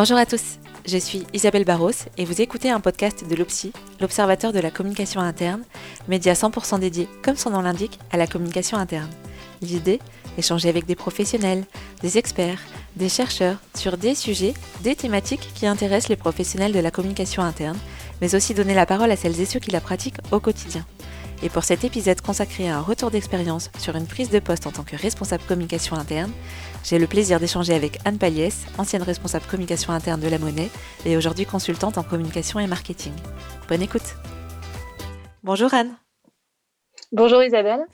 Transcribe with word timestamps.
Bonjour 0.00 0.16
à 0.16 0.26
tous, 0.26 0.60
je 0.86 0.96
suis 0.96 1.24
Isabelle 1.34 1.64
Barros 1.64 1.90
et 2.18 2.24
vous 2.24 2.40
écoutez 2.40 2.70
un 2.70 2.78
podcast 2.78 3.28
de 3.28 3.34
l'OPSI, 3.34 3.72
l'Observateur 4.00 4.52
de 4.52 4.60
la 4.60 4.70
communication 4.70 5.20
interne, 5.20 5.64
média 6.06 6.34
100% 6.34 6.78
dédié, 6.78 7.08
comme 7.20 7.34
son 7.34 7.50
nom 7.50 7.62
l'indique, 7.62 7.98
à 8.12 8.16
la 8.16 8.28
communication 8.28 8.78
interne. 8.78 9.10
L'idée 9.60 9.98
Échanger 10.38 10.68
avec 10.68 10.86
des 10.86 10.94
professionnels, 10.94 11.64
des 12.00 12.16
experts, 12.16 12.60
des 12.94 13.08
chercheurs 13.08 13.56
sur 13.74 13.96
des 13.96 14.14
sujets, 14.14 14.54
des 14.82 14.94
thématiques 14.94 15.50
qui 15.56 15.66
intéressent 15.66 16.10
les 16.10 16.16
professionnels 16.16 16.72
de 16.72 16.78
la 16.78 16.92
communication 16.92 17.42
interne, 17.42 17.76
mais 18.20 18.36
aussi 18.36 18.54
donner 18.54 18.74
la 18.74 18.86
parole 18.86 19.10
à 19.10 19.16
celles 19.16 19.40
et 19.40 19.46
ceux 19.46 19.58
qui 19.58 19.72
la 19.72 19.80
pratiquent 19.80 20.20
au 20.30 20.38
quotidien. 20.38 20.86
Et 21.42 21.48
pour 21.48 21.62
cet 21.62 21.84
épisode 21.84 22.20
consacré 22.20 22.68
à 22.68 22.78
un 22.78 22.80
retour 22.80 23.10
d'expérience 23.10 23.70
sur 23.78 23.94
une 23.94 24.06
prise 24.06 24.30
de 24.30 24.40
poste 24.40 24.66
en 24.66 24.72
tant 24.72 24.82
que 24.82 24.96
responsable 24.96 25.44
communication 25.46 25.94
interne, 25.94 26.32
j'ai 26.84 26.98
le 26.98 27.06
plaisir 27.06 27.38
d'échanger 27.38 27.74
avec 27.74 27.98
Anne 28.04 28.18
Paliès, 28.18 28.66
ancienne 28.76 29.02
responsable 29.02 29.46
communication 29.46 29.92
interne 29.92 30.20
de 30.20 30.28
la 30.28 30.38
Monnaie 30.38 30.70
et 31.06 31.16
aujourd'hui 31.16 31.46
consultante 31.46 31.96
en 31.96 32.02
communication 32.02 32.58
et 32.58 32.66
marketing. 32.66 33.12
Bonne 33.68 33.82
écoute. 33.82 34.16
Bonjour 35.44 35.72
Anne. 35.74 35.96
Bonjour 37.12 37.42
Isabelle. 37.42 37.84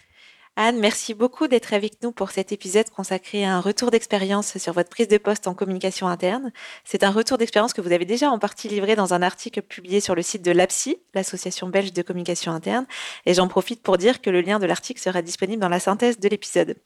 Anne, 0.57 0.79
merci 0.79 1.15
beaucoup 1.15 1.49
d'être 1.49 1.75
avec 1.75 2.01
nous 2.05 2.13
pour 2.13 2.31
cet 2.31 2.53
épisode 2.53 2.89
consacré 2.91 3.45
à 3.45 3.57
un 3.57 3.61
retour 3.61 3.91
d'expérience 3.91 4.57
sur 4.57 4.73
votre 4.73 4.89
prise 4.89 5.09
de 5.09 5.19
poste 5.19 5.49
en 5.49 5.55
communication 5.55 6.07
interne. 6.07 6.53
C'est 6.85 7.03
un 7.03 7.11
retour 7.11 7.39
d'expérience 7.39 7.73
que 7.73 7.81
vous 7.81 7.91
avez 7.91 8.05
déjà 8.05 8.31
en 8.31 8.39
partie 8.39 8.69
livré 8.69 8.95
dans 8.95 9.15
un 9.15 9.23
article 9.23 9.63
publié 9.63 9.99
sur 9.99 10.15
le 10.15 10.23
site 10.23 10.43
de 10.43 10.53
l'APSI, 10.53 10.99
l'association 11.13 11.67
belge 11.67 11.93
de 11.93 12.03
communication 12.03 12.53
interne, 12.53 12.87
et 13.27 13.35
j'en 13.35 13.49
profite 13.49 13.83
pour 13.83 13.97
dire 13.97 14.21
que 14.21 14.31
le 14.31 14.43
lien 14.43 14.61
de 14.61 14.67
l'article 14.67 15.01
sera 15.01 15.23
disponible 15.23 15.61
dans 15.61 15.69
la 15.69 15.81
synthèse 15.81 16.21
de 16.21 16.29
l'épisode. 16.29 16.77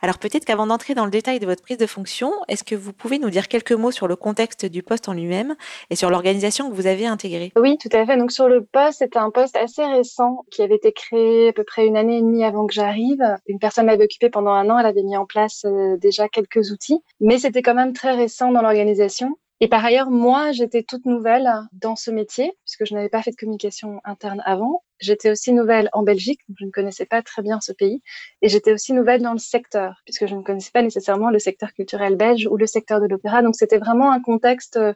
Alors 0.00 0.16
peut-être 0.16 0.46
qu'avant 0.46 0.66
d'entrer 0.66 0.94
dans 0.94 1.04
le 1.04 1.10
détail 1.10 1.38
de 1.38 1.44
votre 1.44 1.60
prise 1.60 1.76
de 1.76 1.86
fonction, 1.86 2.32
est-ce 2.48 2.64
que 2.64 2.76
vous 2.76 2.94
pouvez 2.94 3.18
nous 3.18 3.28
dire 3.28 3.48
quelques 3.48 3.72
mots 3.72 3.90
sur 3.90 4.08
le 4.08 4.16
contexte 4.16 4.64
du 4.64 4.82
poste 4.82 5.06
en 5.06 5.12
lui-même 5.12 5.54
et 5.90 5.96
sur 5.96 6.08
l'organisation 6.08 6.70
que 6.70 6.74
vous 6.74 6.86
avez 6.86 7.06
intégrée? 7.06 7.52
Oui, 7.56 7.76
tout 7.76 7.90
à 7.92 8.06
fait. 8.06 8.16
Donc 8.16 8.32
sur 8.32 8.48
le 8.48 8.64
poste, 8.64 9.00
c'est 9.00 9.18
un 9.18 9.30
poste 9.30 9.54
assez 9.58 9.84
récent 9.84 10.46
qui 10.50 10.62
avait 10.62 10.76
été 10.76 10.92
créé 10.92 11.48
à 11.48 11.52
peu 11.52 11.64
près 11.64 11.86
une 11.86 11.98
année 11.98 12.16
et 12.16 12.22
demie 12.22 12.42
avant 12.42 12.66
que 12.66 12.72
j'arrive 12.72 13.17
une 13.46 13.58
personne 13.58 13.86
m'avait 13.86 14.04
occupé 14.04 14.30
pendant 14.30 14.52
un 14.52 14.68
an, 14.70 14.78
elle 14.78 14.86
avait 14.86 15.02
mis 15.02 15.16
en 15.16 15.26
place 15.26 15.64
euh, 15.64 15.96
déjà 15.96 16.28
quelques 16.28 16.70
outils, 16.70 17.00
mais 17.20 17.38
c'était 17.38 17.62
quand 17.62 17.74
même 17.74 17.92
très 17.92 18.14
récent 18.14 18.52
dans 18.52 18.62
l'organisation. 18.62 19.36
Et 19.60 19.66
par 19.66 19.84
ailleurs, 19.84 20.10
moi, 20.10 20.52
j'étais 20.52 20.84
toute 20.84 21.04
nouvelle 21.04 21.50
dans 21.72 21.96
ce 21.96 22.12
métier, 22.12 22.52
puisque 22.64 22.84
je 22.84 22.94
n'avais 22.94 23.08
pas 23.08 23.22
fait 23.22 23.32
de 23.32 23.36
communication 23.36 24.00
interne 24.04 24.40
avant. 24.44 24.84
J'étais 25.00 25.30
aussi 25.30 25.52
nouvelle 25.52 25.88
en 25.92 26.04
Belgique, 26.04 26.40
donc 26.48 26.58
je 26.60 26.64
ne 26.64 26.70
connaissais 26.70 27.06
pas 27.06 27.22
très 27.22 27.42
bien 27.42 27.60
ce 27.60 27.72
pays. 27.72 28.00
Et 28.40 28.48
j'étais 28.48 28.72
aussi 28.72 28.92
nouvelle 28.92 29.20
dans 29.20 29.32
le 29.32 29.38
secteur, 29.38 30.00
puisque 30.04 30.26
je 30.26 30.36
ne 30.36 30.42
connaissais 30.42 30.70
pas 30.72 30.82
nécessairement 30.82 31.30
le 31.30 31.40
secteur 31.40 31.72
culturel 31.72 32.14
belge 32.14 32.46
ou 32.48 32.56
le 32.56 32.66
secteur 32.66 33.00
de 33.00 33.06
l'opéra. 33.06 33.42
Donc 33.42 33.56
c'était 33.56 33.78
vraiment 33.78 34.12
un 34.12 34.20
contexte, 34.20 34.76
euh, 34.76 34.92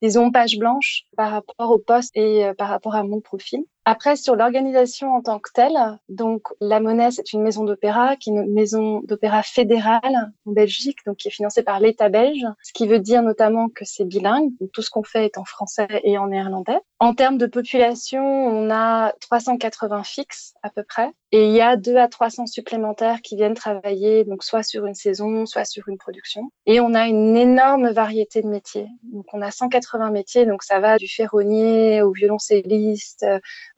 disons, 0.00 0.30
page 0.30 0.58
blanche 0.58 1.04
par 1.16 1.30
rapport 1.30 1.70
au 1.70 1.78
poste 1.78 2.16
et 2.16 2.46
euh, 2.46 2.54
par 2.54 2.68
rapport 2.68 2.94
à 2.94 3.02
mon 3.02 3.20
profil. 3.20 3.64
Après, 3.88 4.16
sur 4.16 4.34
l'organisation 4.34 5.14
en 5.14 5.22
tant 5.22 5.38
que 5.38 5.50
telle, 5.54 5.78
donc 6.08 6.42
la 6.60 6.80
Monnaie, 6.80 7.12
c'est 7.12 7.32
une 7.32 7.42
maison 7.42 7.62
d'opéra 7.62 8.16
qui 8.16 8.30
est 8.30 8.32
une 8.32 8.52
maison 8.52 8.98
d'opéra 9.04 9.44
fédérale 9.44 10.32
en 10.44 10.50
Belgique, 10.50 10.98
donc 11.06 11.18
qui 11.18 11.28
est 11.28 11.30
financée 11.30 11.62
par 11.62 11.78
l'État 11.78 12.08
belge, 12.08 12.44
ce 12.64 12.72
qui 12.72 12.88
veut 12.88 12.98
dire 12.98 13.22
notamment 13.22 13.68
que 13.68 13.84
c'est 13.84 14.04
bilingue, 14.04 14.50
donc 14.60 14.72
tout 14.72 14.82
ce 14.82 14.90
qu'on 14.90 15.04
fait 15.04 15.26
est 15.26 15.38
en 15.38 15.44
français 15.44 15.86
et 16.02 16.18
en 16.18 16.26
néerlandais. 16.26 16.80
En 16.98 17.14
termes 17.14 17.38
de 17.38 17.46
population, 17.46 18.24
on 18.24 18.70
a 18.70 19.12
380 19.20 20.02
fixes 20.02 20.54
à 20.64 20.70
peu 20.70 20.82
près, 20.82 21.12
et 21.30 21.46
il 21.46 21.52
y 21.52 21.60
a 21.60 21.76
2 21.76 21.96
à 21.96 22.08
300 22.08 22.46
supplémentaires 22.46 23.20
qui 23.20 23.36
viennent 23.36 23.54
travailler, 23.54 24.24
donc 24.24 24.42
soit 24.42 24.62
sur 24.62 24.86
une 24.86 24.94
saison, 24.94 25.44
soit 25.44 25.64
sur 25.64 25.88
une 25.88 25.98
production. 25.98 26.50
Et 26.66 26.80
on 26.80 26.94
a 26.94 27.06
une 27.06 27.36
énorme 27.36 27.90
variété 27.90 28.42
de 28.42 28.48
métiers. 28.48 28.88
Donc 29.12 29.26
on 29.32 29.42
a 29.42 29.50
180 29.50 30.10
métiers, 30.10 30.46
donc 30.46 30.62
ça 30.62 30.80
va 30.80 30.98
du 30.98 31.08
ferronnier 31.08 32.00
au 32.02 32.12
violoncelliste, 32.12 33.26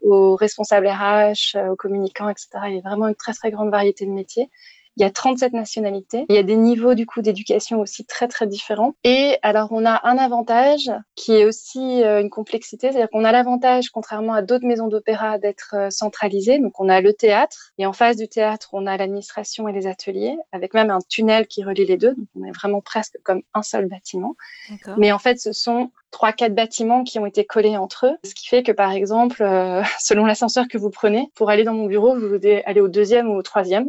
aux 0.03 0.37
responsables 0.37 0.87
RH, 0.87 1.57
aux 1.71 1.77
communicants, 1.77 2.29
etc. 2.29 2.49
Il 2.69 2.77
y 2.77 2.79
a 2.79 2.83
vraiment 2.83 3.09
une 3.09 3.15
très 3.15 3.33
très 3.33 3.51
grande 3.51 3.71
variété 3.71 4.07
de 4.07 4.11
métiers. 4.11 4.51
Il 4.99 5.03
y 5.03 5.05
a 5.05 5.11
37 5.11 5.53
nationalités. 5.53 6.27
Il 6.29 6.35
y 6.35 6.39
a 6.39 6.43
des 6.43 6.57
niveaux 6.57 6.95
du 6.95 7.07
coup 7.07 7.23
d'éducation 7.23 7.81
aussi 7.81 8.05
très 8.05 8.27
très 8.27 8.49
différents. 8.49 8.95
Et 9.05 9.37
alors 9.43 9.69
on 9.71 9.87
a 9.87 10.01
un 10.03 10.19
avantage 10.19 10.91
qui 11.15 11.35
est 11.35 11.45
aussi 11.45 12.03
euh, 12.03 12.21
une 12.21 12.31
complexité, 12.31 12.91
c'est-à-dire 12.91 13.09
qu'on 13.09 13.25
a 13.25 13.31
l'avantage, 13.31 13.91
contrairement 13.91 14.35
à 14.35 14.43
d'autres 14.43 14.67
maisons 14.67 14.89
d'opéra, 14.89 15.39
d'être 15.39 15.75
euh, 15.75 15.91
centralisé. 15.91 16.59
Donc 16.59 16.81
on 16.81 16.89
a 16.89 17.01
le 17.01 17.13
théâtre 17.13 17.71
et 17.79 17.87
en 17.87 17.93
face 17.93 18.17
du 18.17 18.29
théâtre 18.29 18.71
on 18.73 18.87
a 18.87 18.97
l'administration 18.97 19.69
et 19.69 19.73
les 19.73 19.87
ateliers, 19.87 20.37
avec 20.51 20.75
même 20.75 20.91
un 20.91 20.99
tunnel 21.09 21.47
qui 21.47 21.63
relie 21.63 21.87
les 21.87 21.97
deux. 21.97 22.15
Donc 22.15 22.27
on 22.35 22.45
est 22.45 22.53
vraiment 22.53 22.81
presque 22.81 23.19
comme 23.23 23.43
un 23.55 23.63
seul 23.63 23.87
bâtiment. 23.87 24.35
Mais 24.97 25.13
en 25.13 25.21
fait 25.21 25.39
ce 25.39 25.53
sont 25.53 25.93
trois, 26.11 26.33
quatre 26.33 26.55
bâtiments 26.55 27.05
qui 27.05 27.21
ont 27.21 27.27
été 27.27 27.45
collés 27.45 27.77
entre 27.77 28.07
eux. 28.07 28.17
Ce 28.25 28.35
qui 28.35 28.49
fait 28.49 28.63
que, 28.63 28.73
par 28.73 28.93
exemple, 28.93 29.43
euh, 29.43 29.83
selon 30.01 30.25
l'ascenseur 30.25 30.67
que 30.69 30.79
vous 30.79 30.91
prenez, 30.91 31.31
pour 31.35 31.51
aller 31.51 31.65
dans 31.65 31.75
mon 31.75 31.87
bureau, 31.87 32.15
vous 32.15 32.29
devez 32.29 32.65
aller 32.65 32.81
au 32.81 32.89
deuxième 32.89 33.31
ou 33.31 33.37
au 33.37 33.43
troisième 33.43 33.89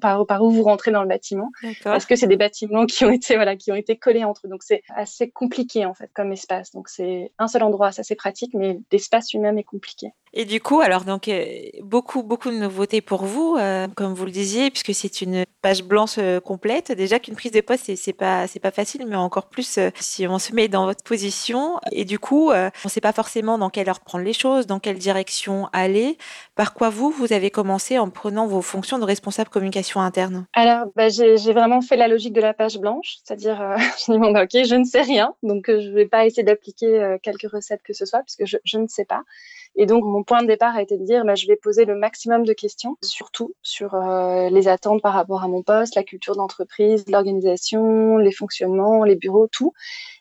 par, 0.00 0.26
par 0.26 0.42
où 0.42 0.50
vous 0.50 0.62
rentrez 0.62 0.90
dans 0.90 1.02
le 1.02 1.08
bâtiment. 1.08 1.50
Parce 1.84 2.06
que 2.06 2.16
c'est 2.16 2.26
des 2.26 2.36
bâtiments 2.36 2.86
qui 2.86 3.04
ont 3.04 3.10
été 3.10 3.34
voilà 3.36 3.56
qui 3.56 3.72
ont 3.72 3.76
été 3.76 3.96
collés 3.96 4.24
entre 4.24 4.46
eux. 4.46 4.48
Donc 4.48 4.62
c'est 4.62 4.82
assez 4.94 5.30
compliqué 5.30 5.86
en 5.86 5.94
fait 5.94 6.10
comme 6.14 6.32
espace. 6.32 6.72
Donc 6.72 6.88
c'est 6.88 7.32
un 7.38 7.48
seul 7.48 7.62
endroit, 7.62 7.92
ça 7.92 8.02
c'est 8.02 8.14
pratique, 8.14 8.54
mais 8.54 8.80
l'espace 8.92 9.32
lui-même 9.32 9.58
est 9.58 9.64
compliqué. 9.64 10.08
Et 10.32 10.44
du 10.44 10.60
coup, 10.60 10.80
alors 10.80 11.04
donc 11.04 11.26
euh, 11.26 11.44
beaucoup 11.82 12.22
beaucoup 12.22 12.50
de 12.50 12.56
nouveautés 12.56 13.00
pour 13.00 13.24
vous, 13.24 13.56
euh, 13.58 13.88
comme 13.96 14.14
vous 14.14 14.24
le 14.24 14.30
disiez, 14.30 14.70
puisque 14.70 14.94
c'est 14.94 15.22
une 15.22 15.44
page 15.60 15.82
blanche 15.82 16.18
euh, 16.18 16.38
complète. 16.38 16.92
Déjà 16.92 17.18
qu'une 17.18 17.34
prise 17.34 17.50
de 17.50 17.60
poste 17.60 17.96
c'est 17.96 18.12
pas 18.12 18.46
c'est 18.46 18.60
pas 18.60 18.70
facile, 18.70 19.06
mais 19.08 19.16
encore 19.16 19.48
plus 19.48 19.80
si 19.96 20.28
on 20.28 20.38
se 20.38 20.54
met 20.54 20.68
dans 20.68 20.84
votre 20.84 21.02
position. 21.02 21.80
Et 21.90 22.04
du 22.04 22.20
coup, 22.20 22.52
on 22.52 22.70
ne 22.84 22.88
sait 22.88 23.00
pas 23.00 23.12
forcément 23.12 23.58
dans 23.58 23.70
quelle 23.70 23.88
heure 23.88 24.00
prendre 24.00 24.24
les 24.24 24.32
choses, 24.32 24.68
dans 24.68 24.78
quelle 24.78 24.98
direction 24.98 25.68
aller. 25.72 26.16
Par 26.54 26.74
quoi 26.74 26.90
vous 26.90 27.10
vous 27.10 27.32
avez 27.32 27.50
commencé 27.50 27.98
en 27.98 28.08
prenant 28.08 28.46
vos 28.46 28.62
fonctions 28.62 28.98
de 28.98 29.04
responsable 29.04 29.50
communication 29.50 30.00
interne? 30.00 30.46
Alors, 30.52 30.86
bah, 30.94 31.08
j'ai 31.08 31.52
vraiment 31.52 31.80
fait 31.80 31.96
la 31.96 32.06
logique 32.06 32.34
de 32.34 32.40
la 32.40 32.54
page 32.54 32.78
blanche, 32.78 33.16
c'est-à-dire 33.24 33.56
je 34.06 34.12
ok, 34.12 34.64
je 34.64 34.74
ne 34.76 34.84
sais 34.84 35.02
rien, 35.02 35.34
donc 35.42 35.64
je 35.66 35.88
ne 35.88 35.94
vais 35.94 36.06
pas 36.06 36.24
essayer 36.24 36.44
d'appliquer 36.44 37.16
quelques 37.22 37.50
recettes 37.50 37.82
que 37.82 37.92
ce 37.92 38.06
soit, 38.06 38.22
puisque 38.22 38.44
je 38.64 38.78
ne 38.78 38.86
sais 38.86 39.04
pas. 39.04 39.22
Et 39.76 39.86
donc, 39.86 40.04
mon 40.04 40.24
point 40.24 40.42
de 40.42 40.46
départ 40.46 40.76
a 40.76 40.82
été 40.82 40.98
de 40.98 41.04
dire, 41.04 41.24
bah, 41.24 41.34
je 41.34 41.46
vais 41.46 41.56
poser 41.56 41.84
le 41.84 41.94
maximum 41.94 42.44
de 42.44 42.52
questions, 42.52 42.96
surtout 43.02 43.54
sur 43.62 43.94
euh, 43.94 44.50
les 44.50 44.68
attentes 44.68 45.00
par 45.00 45.14
rapport 45.14 45.42
à 45.42 45.48
mon 45.48 45.62
poste, 45.62 45.94
la 45.94 46.02
culture 46.02 46.36
d'entreprise, 46.36 47.04
l'organisation, 47.08 48.16
les 48.16 48.32
fonctionnements, 48.32 49.04
les 49.04 49.16
bureaux, 49.16 49.46
tout. 49.46 49.72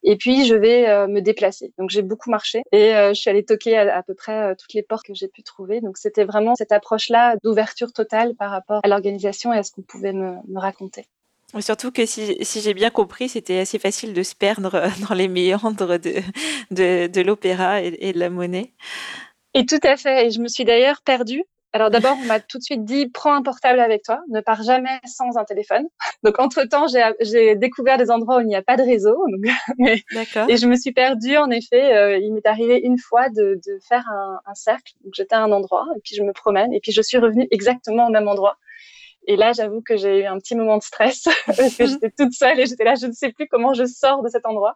Et 0.04 0.16
puis, 0.16 0.46
je 0.46 0.56
vais 0.56 0.88
euh, 0.88 1.08
me 1.08 1.22
déplacer. 1.22 1.74
Donc, 1.78 1.90
j'ai 1.90 2.04
beaucoup 2.04 2.30
marché 2.30 2.62
et 2.72 2.96
euh, 2.96 3.10
je 3.10 3.20
suis 3.20 3.30
allée 3.30 3.44
toquer 3.44 3.78
à, 3.78 3.98
à 3.98 4.04
peu 4.04 4.14
près 4.14 4.56
toutes 4.56 4.74
les 4.74 4.84
portes 4.84 5.06
que 5.06 5.14
j'ai 5.14 5.28
pu 5.28 5.44
trouver. 5.44 5.82
Donc, 5.82 5.98
c'était 5.98 6.26
vraiment 6.26 6.56
cette 6.56 6.72
approche-là 6.72 7.36
d'ouverture 7.44 7.92
totale 7.92 8.36
par 8.36 8.52
rapport 8.52 8.80
à 8.84 8.88
l'organisation 8.88 9.52
et 9.52 9.58
à 9.58 9.64
ce 9.64 9.72
qu'on 9.72 9.82
pouvait 9.82 10.14
me, 10.14 10.36
me 10.48 10.60
raconter. 10.60 11.06
Surtout 11.60 11.92
que 11.92 12.06
si, 12.06 12.38
si 12.42 12.62
j'ai 12.62 12.76
bien 12.76 12.92
compris, 12.92 13.28
c'était 13.28 13.58
assez 13.58 13.80
facile 13.80 14.14
de 14.14 14.22
se 14.22 14.36
perdre 14.36 14.84
dans 15.10 15.16
les 15.16 15.28
méandres 15.28 16.00
de, 16.00 16.22
de, 16.70 17.08
de 17.08 17.22
l'opéra 17.22 17.82
et, 17.82 17.98
et, 18.00 18.14
de 18.14 18.20
la 18.20 18.30
monnaie. 18.30 18.74
Et 19.54 19.66
tout 19.66 19.80
à 19.84 19.98
fait. 19.98 20.28
Et 20.28 20.32
je 20.32 20.40
me 20.42 20.48
suis 20.48 20.66
d'ailleurs 20.66 21.02
perdue. 21.02 21.44
Alors 21.72 21.92
d'abord, 21.92 22.18
on 22.20 22.26
m'a 22.26 22.40
tout 22.40 22.58
de 22.58 22.64
suite 22.64 22.84
dit 22.84 23.10
prends 23.10 23.34
un 23.34 23.44
portable 23.44 23.80
avec 23.80 24.02
toi, 24.02 24.22
ne 24.30 24.42
pars 24.42 24.64
jamais 24.64 25.00
sans 25.06 25.38
un 25.38 25.44
téléphone. 25.44 25.86
Donc 26.24 26.40
entre 26.40 26.64
temps, 26.64 26.88
j'ai 26.88 27.56
découvert 27.56 28.00
des 28.00 28.10
endroits 28.10 28.38
où 28.38 28.42
il 28.42 28.48
n'y 28.48 28.56
a 28.56 28.64
pas 28.64 28.76
de 28.76 28.82
réseau. 28.82 29.16
Donc, 29.32 29.54
mais, 29.78 30.04
et 30.48 30.58
je 30.58 30.66
me 30.66 30.76
suis 30.76 30.92
perdue. 30.94 31.38
En 31.38 31.52
effet, 31.52 31.94
euh, 31.94 32.18
il 32.18 32.34
m'est 32.34 32.48
arrivé 32.48 32.80
une 32.84 32.98
fois 32.98 33.30
de, 33.30 33.60
de 33.64 33.80
faire 33.88 34.04
un, 34.10 34.40
un, 34.48 34.56
cercle. 34.56 34.94
Donc 35.04 35.14
j'étais 35.16 35.36
à 35.36 35.44
un 35.44 35.52
endroit 35.52 35.86
et 35.96 36.00
puis 36.04 36.16
je 36.16 36.24
me 36.24 36.34
promène 36.34 36.74
et 36.74 36.80
puis 36.80 36.92
je 36.92 37.04
suis 37.04 37.20
revenue 37.20 37.48
exactement 37.52 38.08
au 38.08 38.10
même 38.10 38.28
endroit. 38.28 38.58
Et 39.28 39.36
là, 39.36 39.54
j'avoue 39.54 39.82
que 39.82 39.96
j'ai 39.96 40.22
eu 40.22 40.26
un 40.26 40.40
petit 40.40 40.56
moment 40.56 40.78
de 40.78 40.84
stress 40.84 41.28
parce 41.46 41.78
que 41.78 41.86
j'étais 41.86 42.10
toute 42.10 42.34
seule 42.34 42.60
et 42.60 42.66
j'étais 42.66 42.84
là, 42.84 42.96
je 42.96 43.06
ne 43.06 43.12
sais 43.12 43.32
plus 43.32 43.48
comment 43.48 43.76
je 43.76 43.86
sors 43.86 44.24
de 44.24 44.30
cet 44.30 44.48
endroit. 44.48 44.76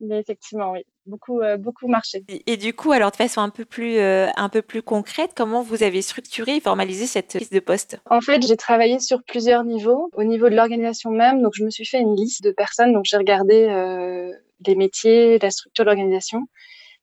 Mais 0.00 0.18
effectivement, 0.18 0.72
oui, 0.72 0.86
beaucoup, 1.10 1.40
euh, 1.40 1.58
beaucoup 1.58 1.88
marché. 1.88 2.24
Et, 2.28 2.52
et, 2.52 2.56
du 2.56 2.72
coup, 2.72 2.92
alors 2.92 3.10
de 3.10 3.16
façon 3.16 3.40
un 3.40 3.50
peu 3.50 3.66
plus, 3.66 3.98
euh, 3.98 4.28
un 4.36 4.48
peu 4.48 4.62
plus 4.62 4.82
concrète, 4.82 5.32
comment 5.36 5.62
vous 5.62 5.82
avez 5.82 6.00
structuré 6.00 6.56
et 6.56 6.60
formalisé 6.60 7.06
cette 7.06 7.34
liste 7.34 7.52
de 7.52 7.60
postes? 7.60 7.98
En 8.08 8.20
fait, 8.20 8.46
j'ai 8.46 8.56
travaillé 8.56 8.98
sur 9.00 9.22
plusieurs 9.22 9.64
niveaux. 9.64 10.10
Au 10.14 10.24
niveau 10.24 10.48
de 10.48 10.54
l'organisation 10.54 11.10
même, 11.10 11.42
donc 11.42 11.52
je 11.54 11.64
me 11.64 11.70
suis 11.70 11.84
fait 11.84 12.00
une 12.00 12.16
liste 12.16 12.42
de 12.42 12.52
personnes. 12.52 12.92
Donc 12.92 13.04
j'ai 13.04 13.18
regardé 13.18 13.66
euh, 13.68 14.32
les 14.66 14.74
métiers, 14.74 15.38
la 15.38 15.50
structure 15.50 15.84
de 15.84 15.90
l'organisation. 15.90 16.46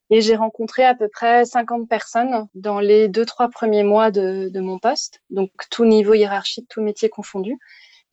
Et 0.09 0.21
j'ai 0.21 0.38
rencontré 0.38 0.86
à 0.86 0.95
peu 0.95 1.09
près 1.09 1.44
50 1.44 1.89
personnes 1.89 2.48
dans 2.56 2.80
les 2.80 3.09
deux, 3.09 3.25
trois 3.25 3.50
premiers 3.50 3.83
mois 3.83 4.09
de, 4.09 4.50
de 4.50 4.59
mon 4.62 4.80
poste. 4.80 5.21
Donc 5.30 5.51
tout 5.69 5.86
niveau 5.86 6.13
hiérarchique, 6.13 6.68
tout 6.69 6.81
métier 6.81 7.09
confondu. 7.09 7.57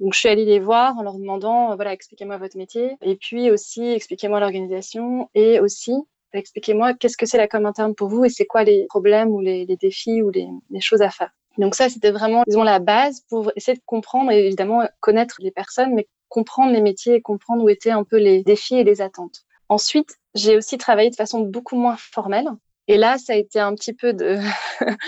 Donc, 0.00 0.14
je 0.14 0.19
suis 0.19 0.29
allée 0.29 0.44
les 0.44 0.58
voir 0.58 0.99
en 0.99 1.02
leur 1.02 1.19
demandant, 1.19 1.73
euh, 1.73 1.75
voilà, 1.76 1.93
expliquez-moi 1.93 2.37
votre 2.37 2.56
métier. 2.56 2.96
Et 3.02 3.17
puis 3.17 3.50
aussi, 3.50 3.85
expliquez-moi 3.85 4.41
l'organisation. 4.41 5.29
Et 5.35 5.61
aussi, 5.61 5.94
expliquez-moi 6.32 6.94
qu'est-ce 6.94 7.17
que 7.17 7.26
c'est 7.26 7.38
la 7.38 7.49
com 7.49 7.64
interne 7.67 7.94
pour 7.94 8.08
vous 8.08 8.25
et 8.25 8.29
c'est 8.29 8.46
quoi 8.46 8.64
les 8.64 8.87
problèmes 8.88 9.31
ou 9.31 9.41
les, 9.41 9.67
défis 9.76 10.23
ou 10.23 10.31
les, 10.31 10.49
les, 10.70 10.81
choses 10.81 11.02
à 11.02 11.11
faire. 11.11 11.31
Donc 11.58 11.75
ça, 11.75 11.88
c'était 11.88 12.11
vraiment, 12.11 12.43
disons, 12.46 12.64
la 12.64 12.81
base 12.81 13.23
pour 13.29 13.52
essayer 13.56 13.76
de 13.76 13.82
comprendre 13.87 14.31
et 14.32 14.46
évidemment 14.46 14.88
connaître 15.00 15.37
les 15.38 15.52
personnes, 15.52 15.94
mais 15.94 16.08
comprendre 16.29 16.73
les 16.73 16.81
métiers 16.81 17.14
et 17.14 17.23
comprendre 17.23 17.62
où 17.62 17.69
étaient 17.69 17.91
un 17.91 18.05
peu 18.05 18.17
les 18.19 18.43
défis 18.43 18.76
et 18.76 18.85
les 18.85 19.00
attentes. 19.00 19.43
Ensuite, 19.69 20.19
j'ai 20.35 20.56
aussi 20.56 20.79
travaillé 20.79 21.11
de 21.11 21.14
façon 21.14 21.41
beaucoup 21.41 21.76
moins 21.76 21.96
formelle. 21.96 22.49
Et 22.88 22.96
là, 22.96 23.17
ça 23.19 23.32
a 23.32 23.37
été 23.37 23.61
un 23.61 23.75
petit 23.75 23.94
peu 23.94 24.12
de, 24.12 24.38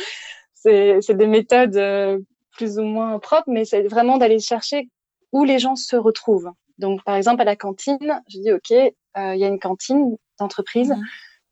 c'est 0.54 1.16
des 1.16 1.26
méthodes 1.26 1.76
euh, 1.76 2.18
plus 2.56 2.79
ou 2.79 2.82
moins 2.82 3.19
propres, 3.19 3.49
mais 3.49 3.64
c'est 3.64 3.82
vraiment 3.82 4.19
d'aller 4.19 4.38
chercher 4.38 4.88
où 5.32 5.44
les 5.44 5.58
gens 5.58 5.76
se 5.76 5.97
retrouvent. 5.97 6.50
Donc, 6.79 7.03
par 7.05 7.17
exemple, 7.17 7.43
à 7.43 7.44
la 7.44 7.56
cantine, 7.56 8.23
je 8.29 8.38
dis, 8.38 8.53
OK, 8.53 8.70
euh, 8.70 9.35
il 9.35 9.41
y 9.41 9.44
a 9.44 9.49
une 9.49 9.58
cantine 9.58 10.17
d'entreprise. 10.38 10.91
Mmh. 10.91 11.05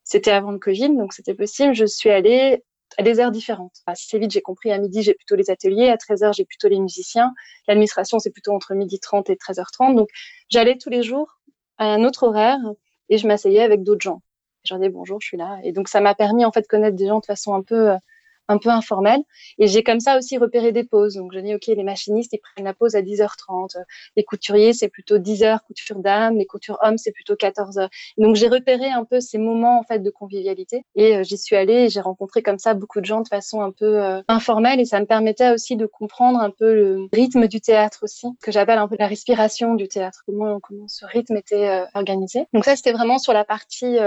C'était 0.05 0.33
avant 0.33 0.51
le 0.51 0.59
Covid, 0.59 0.91
donc 0.97 1.13
c'était 1.15 1.35
possible. 1.35 1.75
Je 1.75 1.87
suis 1.87 2.11
allée 2.11 2.63
à 2.99 3.03
des 3.03 3.21
heures 3.21 3.31
différentes. 3.31 3.77
Assez 3.87 4.19
vite, 4.19 4.31
j'ai 4.31 4.43
compris, 4.43 4.71
à 4.71 4.79
midi, 4.79 5.03
j'ai 5.03 5.15
plutôt 5.15 5.35
les 5.35 5.51
ateliers, 5.51 5.89
à 5.89 5.97
13h, 5.97 6.35
j'ai 6.35 6.45
plutôt 6.45 6.69
les 6.69 6.79
musiciens. 6.79 7.33
L'administration, 7.67 8.19
c'est 8.19 8.31
plutôt 8.31 8.53
entre 8.53 8.75
midi 8.75 9.01
30 9.01 9.31
et 9.31 9.35
13h30. 9.35 9.95
Donc, 9.95 10.09
j'allais 10.49 10.77
tous 10.77 10.91
les 10.91 11.03
jours 11.03 11.41
à 11.79 11.87
un 11.87 12.05
autre 12.05 12.25
horaire 12.25 12.61
et 13.09 13.19
je 13.19 13.27
m'asseyais 13.27 13.63
avec 13.63 13.83
d'autres 13.83 14.03
gens. 14.03 14.21
Je 14.65 14.75
leur 14.75 14.81
disais 14.81 14.91
bonjour, 14.91 15.21
je 15.21 15.27
suis 15.27 15.37
là. 15.37 15.59
Et 15.65 15.73
donc, 15.73 15.89
ça 15.89 16.01
m'a 16.01 16.15
permis, 16.15 16.45
en 16.45 16.53
fait, 16.53 16.63
de 16.63 16.67
connaître 16.67 16.97
des 16.97 17.07
gens 17.07 17.21
de 17.21 17.27
façon 17.27 17.55
un 17.55 17.63
peu 17.63 17.91
euh, 17.91 17.97
un 18.49 18.59
peu 18.59 18.71
informel. 18.71 19.21
Et 19.59 19.67
j'ai 19.67 19.83
comme 19.83 20.01
ça 20.01 20.19
aussi 20.19 20.39
repéré 20.39 20.73
des 20.73 20.85
pauses. 20.85 21.15
Donc 21.15 21.33
je 21.33 21.39
dis, 21.39 21.55
OK, 21.55 21.67
les 21.67 21.83
machinistes, 21.83 22.33
ils 22.33 22.39
prennent 22.39 22.65
la 22.65 22.75
pause 22.75 22.95
à 22.95 23.03
10h30. 23.03 23.77
Les 24.17 24.25
couturiers, 24.25 24.73
c'est 24.73 24.89
plutôt 24.89 25.19
10h, 25.19 25.59
couture 25.67 25.99
dame. 25.99 26.37
Les 26.37 26.47
coutures 26.47 26.79
hommes, 26.83 26.99
c'est 26.99 27.13
plutôt 27.13 27.35
14h. 27.35 27.89
Donc 28.19 28.37
j'ai 28.37 28.49
repéré 28.49 28.89
un 28.91 29.05
peu 29.05 29.21
ces 29.21 29.39
moments 29.39 29.79
en 29.79 29.83
fait 29.83 30.01
de 30.01 30.11
convivialité. 30.11 30.85
Et 30.95 31.17
euh, 31.17 31.23
j'y 31.23 31.39
suis 31.39 31.57
allée 31.57 31.85
et 31.85 31.89
j'ai 31.89 32.01
rencontré 32.01 32.43
comme 32.43 32.59
ça 32.59 32.75
beaucoup 32.75 33.01
de 33.01 33.07
gens 33.07 33.21
de 33.21 33.29
façon 33.29 33.61
un 33.61 33.71
peu 33.71 34.03
euh, 34.03 34.23
informelle. 34.29 34.81
Et 34.81 34.85
ça 34.85 35.01
me 35.01 35.07
permettait 35.07 35.53
aussi 35.53 35.77
de 35.77 35.87
comprendre 35.87 36.41
un 36.41 36.51
peu 36.51 36.75
le 36.75 37.09
rythme 37.13 37.49
du 37.49 37.61
théâtre 37.61 38.01
aussi, 38.03 38.29
que 38.43 38.53
j'appelle 38.53 38.79
un 38.79 38.89
peu 38.89 38.97
la 38.99 39.07
respiration 39.07 39.75
du 39.75 39.89
théâtre, 39.89 40.23
comment, 40.27 40.61
comment 40.61 40.89
ce 40.89 41.05
rythme 41.07 41.37
était 41.37 41.69
euh, 41.69 41.85
organisé. 41.95 42.47
Donc 42.53 42.65
ça, 42.65 42.77
c'était 42.77 42.93
vraiment 42.93 43.19
sur 43.19 43.33
la 43.33 43.45
partie 43.45 43.99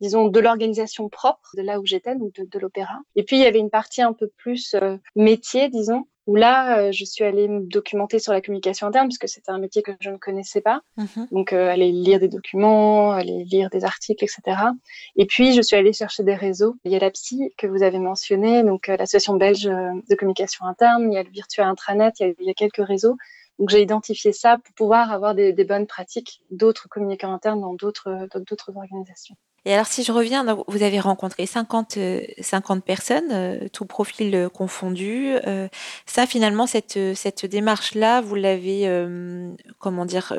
disons, 0.00 0.28
de 0.28 0.40
l'organisation 0.40 1.08
propre 1.08 1.50
de 1.56 1.62
là 1.62 1.80
où 1.80 1.86
j'étais, 1.86 2.14
donc 2.16 2.34
de, 2.34 2.44
de 2.44 2.58
l'opéra. 2.58 2.98
Et 3.14 3.22
puis, 3.22 3.36
il 3.36 3.42
y 3.42 3.46
avait 3.46 3.58
une 3.58 3.70
partie 3.70 3.85
un 3.98 4.12
peu 4.12 4.28
plus 4.36 4.74
euh, 4.74 4.96
métier, 5.14 5.68
disons, 5.68 6.04
où 6.26 6.34
là, 6.34 6.78
euh, 6.78 6.92
je 6.92 7.04
suis 7.04 7.24
allée 7.24 7.46
me 7.46 7.60
documenter 7.60 8.18
sur 8.18 8.32
la 8.32 8.40
communication 8.40 8.86
interne, 8.86 9.06
puisque 9.06 9.28
c'était 9.28 9.50
un 9.50 9.58
métier 9.58 9.82
que 9.82 9.92
je 10.00 10.10
ne 10.10 10.16
connaissais 10.16 10.60
pas. 10.60 10.80
Mm-hmm. 10.98 11.28
Donc, 11.32 11.52
euh, 11.52 11.70
aller 11.70 11.92
lire 11.92 12.18
des 12.18 12.28
documents, 12.28 13.12
aller 13.12 13.44
lire 13.44 13.70
des 13.70 13.84
articles, 13.84 14.24
etc. 14.24 14.58
Et 15.16 15.26
puis, 15.26 15.52
je 15.52 15.62
suis 15.62 15.76
allée 15.76 15.92
chercher 15.92 16.24
des 16.24 16.34
réseaux. 16.34 16.76
Il 16.84 16.92
y 16.92 16.96
a 16.96 16.98
la 16.98 17.10
psy 17.10 17.52
que 17.56 17.66
vous 17.66 17.82
avez 17.82 17.98
mentionné, 17.98 18.62
donc 18.62 18.88
l'association 18.88 19.34
belge 19.34 19.64
de 19.64 20.14
communication 20.16 20.66
interne, 20.66 21.10
il 21.12 21.14
y 21.14 21.18
a 21.18 21.22
le 21.22 21.30
virtuel 21.30 21.66
intranet, 21.66 22.12
il 22.20 22.26
y 22.26 22.30
a, 22.30 22.32
il 22.40 22.46
y 22.46 22.50
a 22.50 22.54
quelques 22.54 22.84
réseaux. 22.84 23.16
Donc 23.58 23.70
j'ai 23.70 23.80
identifié 23.80 24.32
ça 24.32 24.58
pour 24.58 24.74
pouvoir 24.74 25.12
avoir 25.12 25.34
des, 25.34 25.52
des 25.52 25.64
bonnes 25.64 25.86
pratiques 25.86 26.42
d'autres 26.50 26.88
communicants 26.88 27.32
internes 27.32 27.60
dans 27.60 27.72
d'autres 27.72 28.28
d'autres 28.34 28.76
organisations. 28.76 29.36
Et 29.66 29.74
alors, 29.74 29.88
si 29.88 30.04
je 30.04 30.12
reviens, 30.12 30.44
vous 30.68 30.82
avez 30.84 31.00
rencontré 31.00 31.44
50, 31.44 31.98
50 32.40 32.78
euh, 32.78 32.80
personnes, 32.80 33.32
euh, 33.32 33.68
tout 33.72 33.84
profil 33.84 34.32
euh, 34.32 34.48
confondu. 34.48 35.34
ça, 36.06 36.24
finalement, 36.28 36.68
cette, 36.68 36.98
cette 37.16 37.46
démarche-là, 37.46 38.20
vous 38.20 38.36
l'avez, 38.36 38.88
comment 39.80 40.04
dire, 40.04 40.32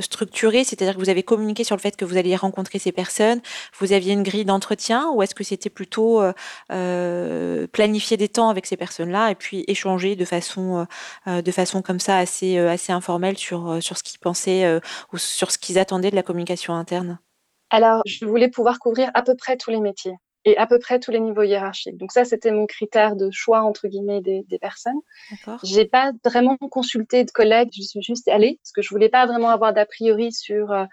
structurée, 0.00 0.64
c'est-à-dire 0.64 0.94
que 0.94 0.98
vous 0.98 1.10
avez 1.10 1.22
communiqué 1.22 1.62
sur 1.62 1.76
le 1.76 1.80
fait 1.80 1.96
que 1.96 2.04
vous 2.04 2.16
alliez 2.16 2.34
rencontrer 2.34 2.80
ces 2.80 2.90
personnes. 2.90 3.40
Vous 3.78 3.92
aviez 3.92 4.12
une 4.14 4.24
grille 4.24 4.44
d'entretien, 4.44 5.10
ou 5.14 5.22
est-ce 5.22 5.34
que 5.34 5.44
c'était 5.44 5.70
plutôt 5.70 6.20
planifier 6.68 8.16
des 8.16 8.28
temps 8.28 8.48
avec 8.48 8.66
ces 8.66 8.76
personnes-là 8.76 9.30
et 9.30 9.36
puis 9.36 9.64
échanger 9.68 10.16
de 10.16 10.24
façon, 10.24 10.86
de 11.26 11.52
façon 11.52 11.82
comme 11.82 12.00
ça 12.00 12.18
assez, 12.18 12.58
assez 12.58 12.92
informelle 12.92 13.38
sur, 13.38 13.78
sur 13.80 13.96
ce 13.96 14.02
qu'ils 14.02 14.18
pensaient 14.18 14.80
ou 15.12 15.18
sur 15.18 15.52
ce 15.52 15.58
qu'ils 15.58 15.78
attendaient 15.78 16.10
de 16.10 16.16
la 16.16 16.24
communication 16.24 16.74
interne? 16.74 17.18
Alors, 17.72 18.02
je 18.04 18.26
voulais 18.26 18.50
pouvoir 18.50 18.78
couvrir 18.78 19.10
à 19.14 19.22
peu 19.22 19.34
près 19.34 19.56
tous 19.56 19.70
les 19.70 19.80
métiers 19.80 20.14
et 20.44 20.58
à 20.58 20.66
peu 20.66 20.78
près 20.78 21.00
tous 21.00 21.10
les 21.10 21.20
niveaux 21.20 21.42
hiérarchiques. 21.42 21.96
Donc 21.96 22.12
ça, 22.12 22.26
c'était 22.26 22.50
mon 22.50 22.66
critère 22.66 23.16
de 23.16 23.30
choix 23.30 23.62
entre 23.62 23.88
guillemets 23.88 24.20
des, 24.20 24.44
des 24.48 24.58
personnes. 24.58 25.00
J'ai 25.62 25.86
pas 25.86 26.12
vraiment 26.22 26.58
consulté 26.58 27.24
de 27.24 27.30
collègues, 27.30 27.70
je 27.74 27.82
suis 27.82 28.02
juste 28.02 28.28
allée 28.28 28.58
parce 28.62 28.72
que 28.72 28.82
je 28.82 28.90
voulais 28.90 29.08
pas 29.08 29.24
vraiment 29.24 29.48
avoir 29.48 29.72
d'a 29.72 29.86
priori 29.86 30.32
sur 30.32 30.70
euh, 30.70 30.84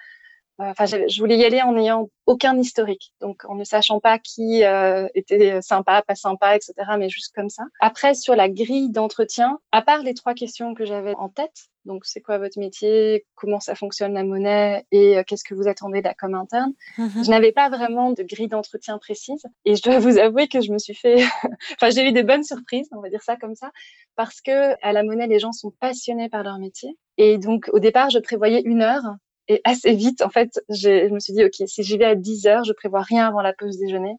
Enfin, 0.62 0.86
je 0.86 1.20
voulais 1.22 1.38
y 1.38 1.46
aller 1.46 1.62
en 1.62 1.72
n'ayant 1.72 2.10
aucun 2.26 2.58
historique, 2.58 3.14
donc 3.22 3.46
en 3.46 3.56
ne 3.56 3.64
sachant 3.64 4.02
pas 4.02 4.20
qui 4.20 4.66
euh, 4.66 5.08
était 5.16 5.62
sympa, 5.62 6.02
pas 6.02 6.16
sympa, 6.16 6.58
etc. 6.58 6.74
Mais 6.98 7.08
juste 7.08 7.34
comme 7.34 7.50
ça. 7.50 7.64
Après, 7.80 8.14
sur 8.14 8.36
la 8.36 8.50
grille 8.50 8.90
d'entretien, 8.90 9.60
à 9.72 9.81
part 9.81 10.04
les 10.04 10.14
trois 10.14 10.34
questions 10.34 10.74
que 10.74 10.84
j'avais 10.84 11.16
en 11.16 11.30
tête, 11.30 11.70
donc 11.89 12.06
c'est 12.06 12.21
quoi 12.21 12.38
votre 12.38 12.59
métier, 12.59 13.25
comment 13.36 13.59
ça 13.59 13.75
fonctionne 13.75 14.13
la 14.13 14.24
monnaie? 14.24 14.86
Et 14.91 15.18
euh, 15.18 15.24
qu'est-ce 15.27 15.44
que 15.44 15.56
vous 15.56 15.68
attendez 15.68 16.00
de 16.00 16.06
la 16.06 16.13
com 16.13 16.33
interne, 16.36 16.74
mm-hmm. 16.97 17.25
je 17.25 17.30
n'avais 17.30 17.51
pas 17.51 17.69
vraiment 17.69 18.12
de 18.12 18.24
grille 18.24 18.47
d'entretien 18.47 18.97
précise. 19.00 19.44
Et 19.65 19.75
je 19.75 19.81
dois 19.81 20.00
vous 20.00 20.18
avouer 20.18 20.47
que 20.47 20.62
je 20.62 20.71
me 20.71 20.77
suis 20.77 20.95
fait, 20.95 21.15
enfin 21.74 21.89
j'ai 21.89 22.07
eu 22.07 22.13
des 22.13 22.24
bonnes 22.24 22.44
surprises, 22.44 22.88
on 22.91 23.01
va 23.01 23.09
dire 23.09 23.24
ça 23.24 23.36
comme 23.36 23.56
ça, 23.56 23.71
parce 24.15 24.39
que 24.39 24.75
à 24.81 24.94
la 24.94 25.03
monnaie 25.03 25.27
les 25.27 25.39
gens 25.39 25.51
sont 25.51 25.71
passionnés 25.71 26.30
par 26.30 26.44
leur 26.44 26.59
métier. 26.59 26.97
Et 27.18 27.38
donc 27.38 27.69
au 27.74 27.80
départ 27.80 28.09
je 28.09 28.19
prévoyais 28.19 28.62
une 28.63 28.81
heure 28.81 29.03
et 29.51 29.62
assez 29.63 29.95
vite, 29.95 30.21
en 30.21 30.30
fait, 30.30 30.63
je 30.69 31.12
me 31.12 31.19
suis 31.19 31.33
dit, 31.33 31.44
OK, 31.44 31.56
si 31.65 31.81
j'y 31.81 31.97
vais 31.97 32.06
à 32.06 32.13
10 32.13 32.45
heures, 32.45 32.63
je 32.63 32.71
prévois 32.71 33.01
rien 33.01 33.27
avant 33.27 33.42
la 33.42 33.51
pause 33.51 33.80
déjeuner. 33.80 34.13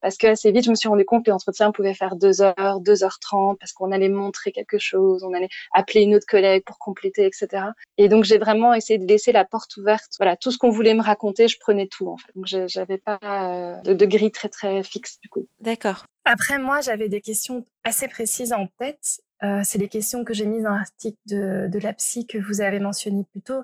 Parce 0.00 0.16
que 0.16 0.26
assez 0.26 0.52
vite, 0.52 0.64
je 0.64 0.70
me 0.70 0.74
suis 0.74 0.88
rendu 0.88 1.04
compte 1.04 1.24
que 1.24 1.30
l'entretien 1.30 1.72
pouvait 1.72 1.94
faire 1.94 2.16
2 2.16 2.42
heures, 2.42 2.80
2 2.80 3.04
heures 3.04 3.18
30, 3.18 3.58
parce 3.58 3.72
qu'on 3.72 3.92
allait 3.92 4.08
montrer 4.08 4.52
quelque 4.52 4.78
chose, 4.78 5.24
on 5.24 5.32
allait 5.32 5.48
appeler 5.72 6.02
une 6.02 6.14
autre 6.14 6.26
collègue 6.26 6.64
pour 6.64 6.78
compléter, 6.78 7.26
etc. 7.26 7.64
Et 7.98 8.08
donc, 8.08 8.24
j'ai 8.24 8.38
vraiment 8.38 8.74
essayé 8.74 8.98
de 8.98 9.06
laisser 9.06 9.32
la 9.32 9.44
porte 9.44 9.76
ouverte. 9.76 10.12
Voilà, 10.18 10.36
tout 10.36 10.50
ce 10.50 10.58
qu'on 10.58 10.70
voulait 10.70 10.94
me 10.94 11.02
raconter, 11.02 11.48
je 11.48 11.58
prenais 11.58 11.86
tout, 11.86 12.08
en 12.08 12.16
fait. 12.16 12.32
Donc, 12.34 12.46
j'avais 12.46 12.98
pas 12.98 13.18
euh, 13.22 13.80
de, 13.82 13.94
de 13.94 14.06
grille 14.06 14.30
très, 14.30 14.48
très 14.48 14.82
fixe, 14.82 15.18
du 15.20 15.28
coup. 15.28 15.46
D'accord. 15.60 16.04
Après, 16.24 16.58
moi, 16.58 16.80
j'avais 16.80 17.08
des 17.08 17.20
questions 17.20 17.64
assez 17.84 18.08
précises 18.08 18.52
en 18.52 18.66
tête. 18.78 19.20
Euh, 19.42 19.60
c'est 19.64 19.78
les 19.78 19.88
questions 19.88 20.24
que 20.24 20.34
j'ai 20.34 20.46
mises 20.46 20.62
dans 20.62 20.74
l'article 20.74 21.18
de, 21.26 21.68
de 21.68 21.78
la 21.78 21.92
psy 21.92 22.26
que 22.26 22.38
vous 22.38 22.60
avez 22.60 22.80
mentionné 22.80 23.24
plus 23.30 23.42
tôt. 23.42 23.62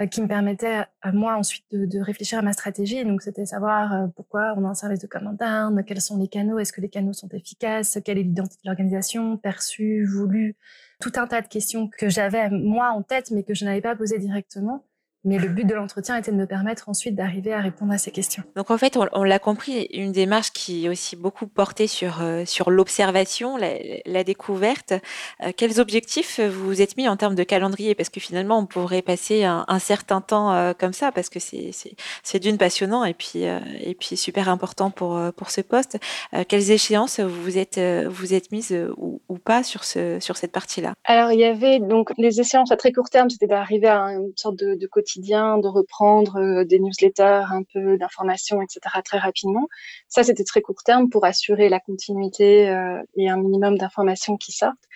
Euh, 0.00 0.06
qui 0.06 0.22
me 0.22 0.26
permettait 0.26 0.84
à 1.02 1.12
moi 1.12 1.36
ensuite 1.36 1.66
de, 1.70 1.84
de 1.84 2.00
réfléchir 2.00 2.38
à 2.38 2.42
ma 2.42 2.54
stratégie. 2.54 3.04
donc, 3.04 3.20
c'était 3.20 3.44
savoir 3.44 3.92
euh, 3.92 4.06
pourquoi 4.16 4.54
on 4.56 4.64
a 4.64 4.68
un 4.68 4.74
service 4.74 5.00
de 5.00 5.06
com 5.06 5.26
interne, 5.26 5.84
quels 5.84 6.00
sont 6.00 6.16
les 6.16 6.28
canaux, 6.28 6.58
est-ce 6.58 6.72
que 6.72 6.80
les 6.80 6.88
canaux 6.88 7.12
sont 7.12 7.28
efficaces, 7.28 7.98
quelle 8.02 8.16
est 8.16 8.22
l'identité 8.22 8.62
de 8.64 8.70
l'organisation, 8.70 9.36
perçue, 9.36 10.06
voulue, 10.06 10.56
tout 10.98 11.12
un 11.16 11.26
tas 11.26 11.42
de 11.42 11.46
questions 11.46 11.88
que 11.88 12.08
j'avais 12.08 12.48
moi 12.48 12.90
en 12.92 13.02
tête, 13.02 13.30
mais 13.32 13.42
que 13.42 13.52
je 13.52 13.66
n'avais 13.66 13.82
pas 13.82 13.94
posées 13.94 14.18
directement. 14.18 14.82
Mais 15.24 15.38
le 15.38 15.48
but 15.48 15.64
de 15.64 15.74
l'entretien 15.74 16.16
était 16.16 16.32
de 16.32 16.36
me 16.36 16.46
permettre 16.46 16.88
ensuite 16.88 17.14
d'arriver 17.14 17.52
à 17.52 17.60
répondre 17.60 17.92
à 17.92 17.98
ces 17.98 18.10
questions. 18.10 18.42
Donc 18.56 18.72
en 18.72 18.78
fait, 18.78 18.98
on, 19.12 19.22
l'a 19.22 19.38
compris, 19.38 19.86
une 19.92 20.10
démarche 20.10 20.50
qui 20.52 20.86
est 20.86 20.88
aussi 20.88 21.14
beaucoup 21.14 21.46
portée 21.46 21.86
sur, 21.86 22.22
euh, 22.22 22.44
sur 22.44 22.70
l'observation, 22.70 23.56
la, 23.56 24.24
découverte. 24.24 24.94
Euh, 25.42 25.52
quels 25.56 25.80
objectifs 25.80 26.40
vous 26.40 26.64
vous 26.64 26.82
êtes 26.82 26.96
mis 26.96 27.08
en 27.08 27.16
termes 27.16 27.36
de 27.36 27.44
calendrier? 27.44 27.94
Parce 27.94 28.08
que 28.08 28.18
finalement, 28.18 28.58
on 28.58 28.66
pourrait 28.66 29.02
passer 29.02 29.44
un, 29.44 29.78
certain 29.78 30.20
temps 30.20 30.52
euh, 30.52 30.72
comme 30.76 30.92
ça, 30.92 31.12
parce 31.12 31.28
que 31.28 31.38
c'est 31.38 32.38
d'une 32.40 32.58
passionnant 32.58 33.04
et 33.04 33.14
puis, 33.14 33.44
et 33.44 33.96
puis 33.98 34.16
super 34.16 34.48
important 34.48 34.90
pour, 34.90 35.20
pour 35.36 35.50
ce 35.50 35.60
poste. 35.60 35.98
quelles 36.48 36.70
échéances 36.70 37.20
vous 37.20 37.42
vous 37.42 37.58
êtes, 37.58 37.78
vous 37.78 38.34
êtes 38.34 38.50
mises 38.50 38.76
ou, 38.96 39.20
ou, 39.28 39.38
pas 39.38 39.62
sur, 39.62 39.84
ce, 39.84 40.18
sur 40.20 40.36
cette 40.36 40.52
partie-là? 40.52 40.94
Alors 41.04 41.32
il 41.32 41.38
y 41.38 41.44
avait 41.44 41.78
donc 41.78 42.12
les 42.18 42.40
échéances 42.40 42.72
à 42.72 42.76
très 42.76 42.92
court 42.92 43.10
terme, 43.10 43.30
c'était 43.30 43.46
d'arriver 43.46 43.88
à 43.88 44.12
une 44.12 44.32
sorte 44.36 44.56
de, 44.56 44.74
de 44.74 44.86
quotidien 44.86 45.11
de 45.20 45.68
reprendre 45.68 46.36
euh, 46.36 46.64
des 46.64 46.78
newsletters, 46.78 47.44
un 47.50 47.62
peu 47.72 47.98
d'informations, 47.98 48.62
etc. 48.62 48.80
très 49.04 49.18
rapidement. 49.18 49.68
Ça, 50.08 50.22
c'était 50.22 50.44
très 50.44 50.60
court 50.60 50.82
terme 50.84 51.08
pour 51.08 51.24
assurer 51.24 51.68
la 51.68 51.80
continuité 51.80 52.68
euh, 52.68 53.02
et 53.16 53.28
un 53.28 53.36
minimum 53.36 53.78
d'informations 53.78 54.36
qui 54.36 54.52
sortent. 54.52 54.88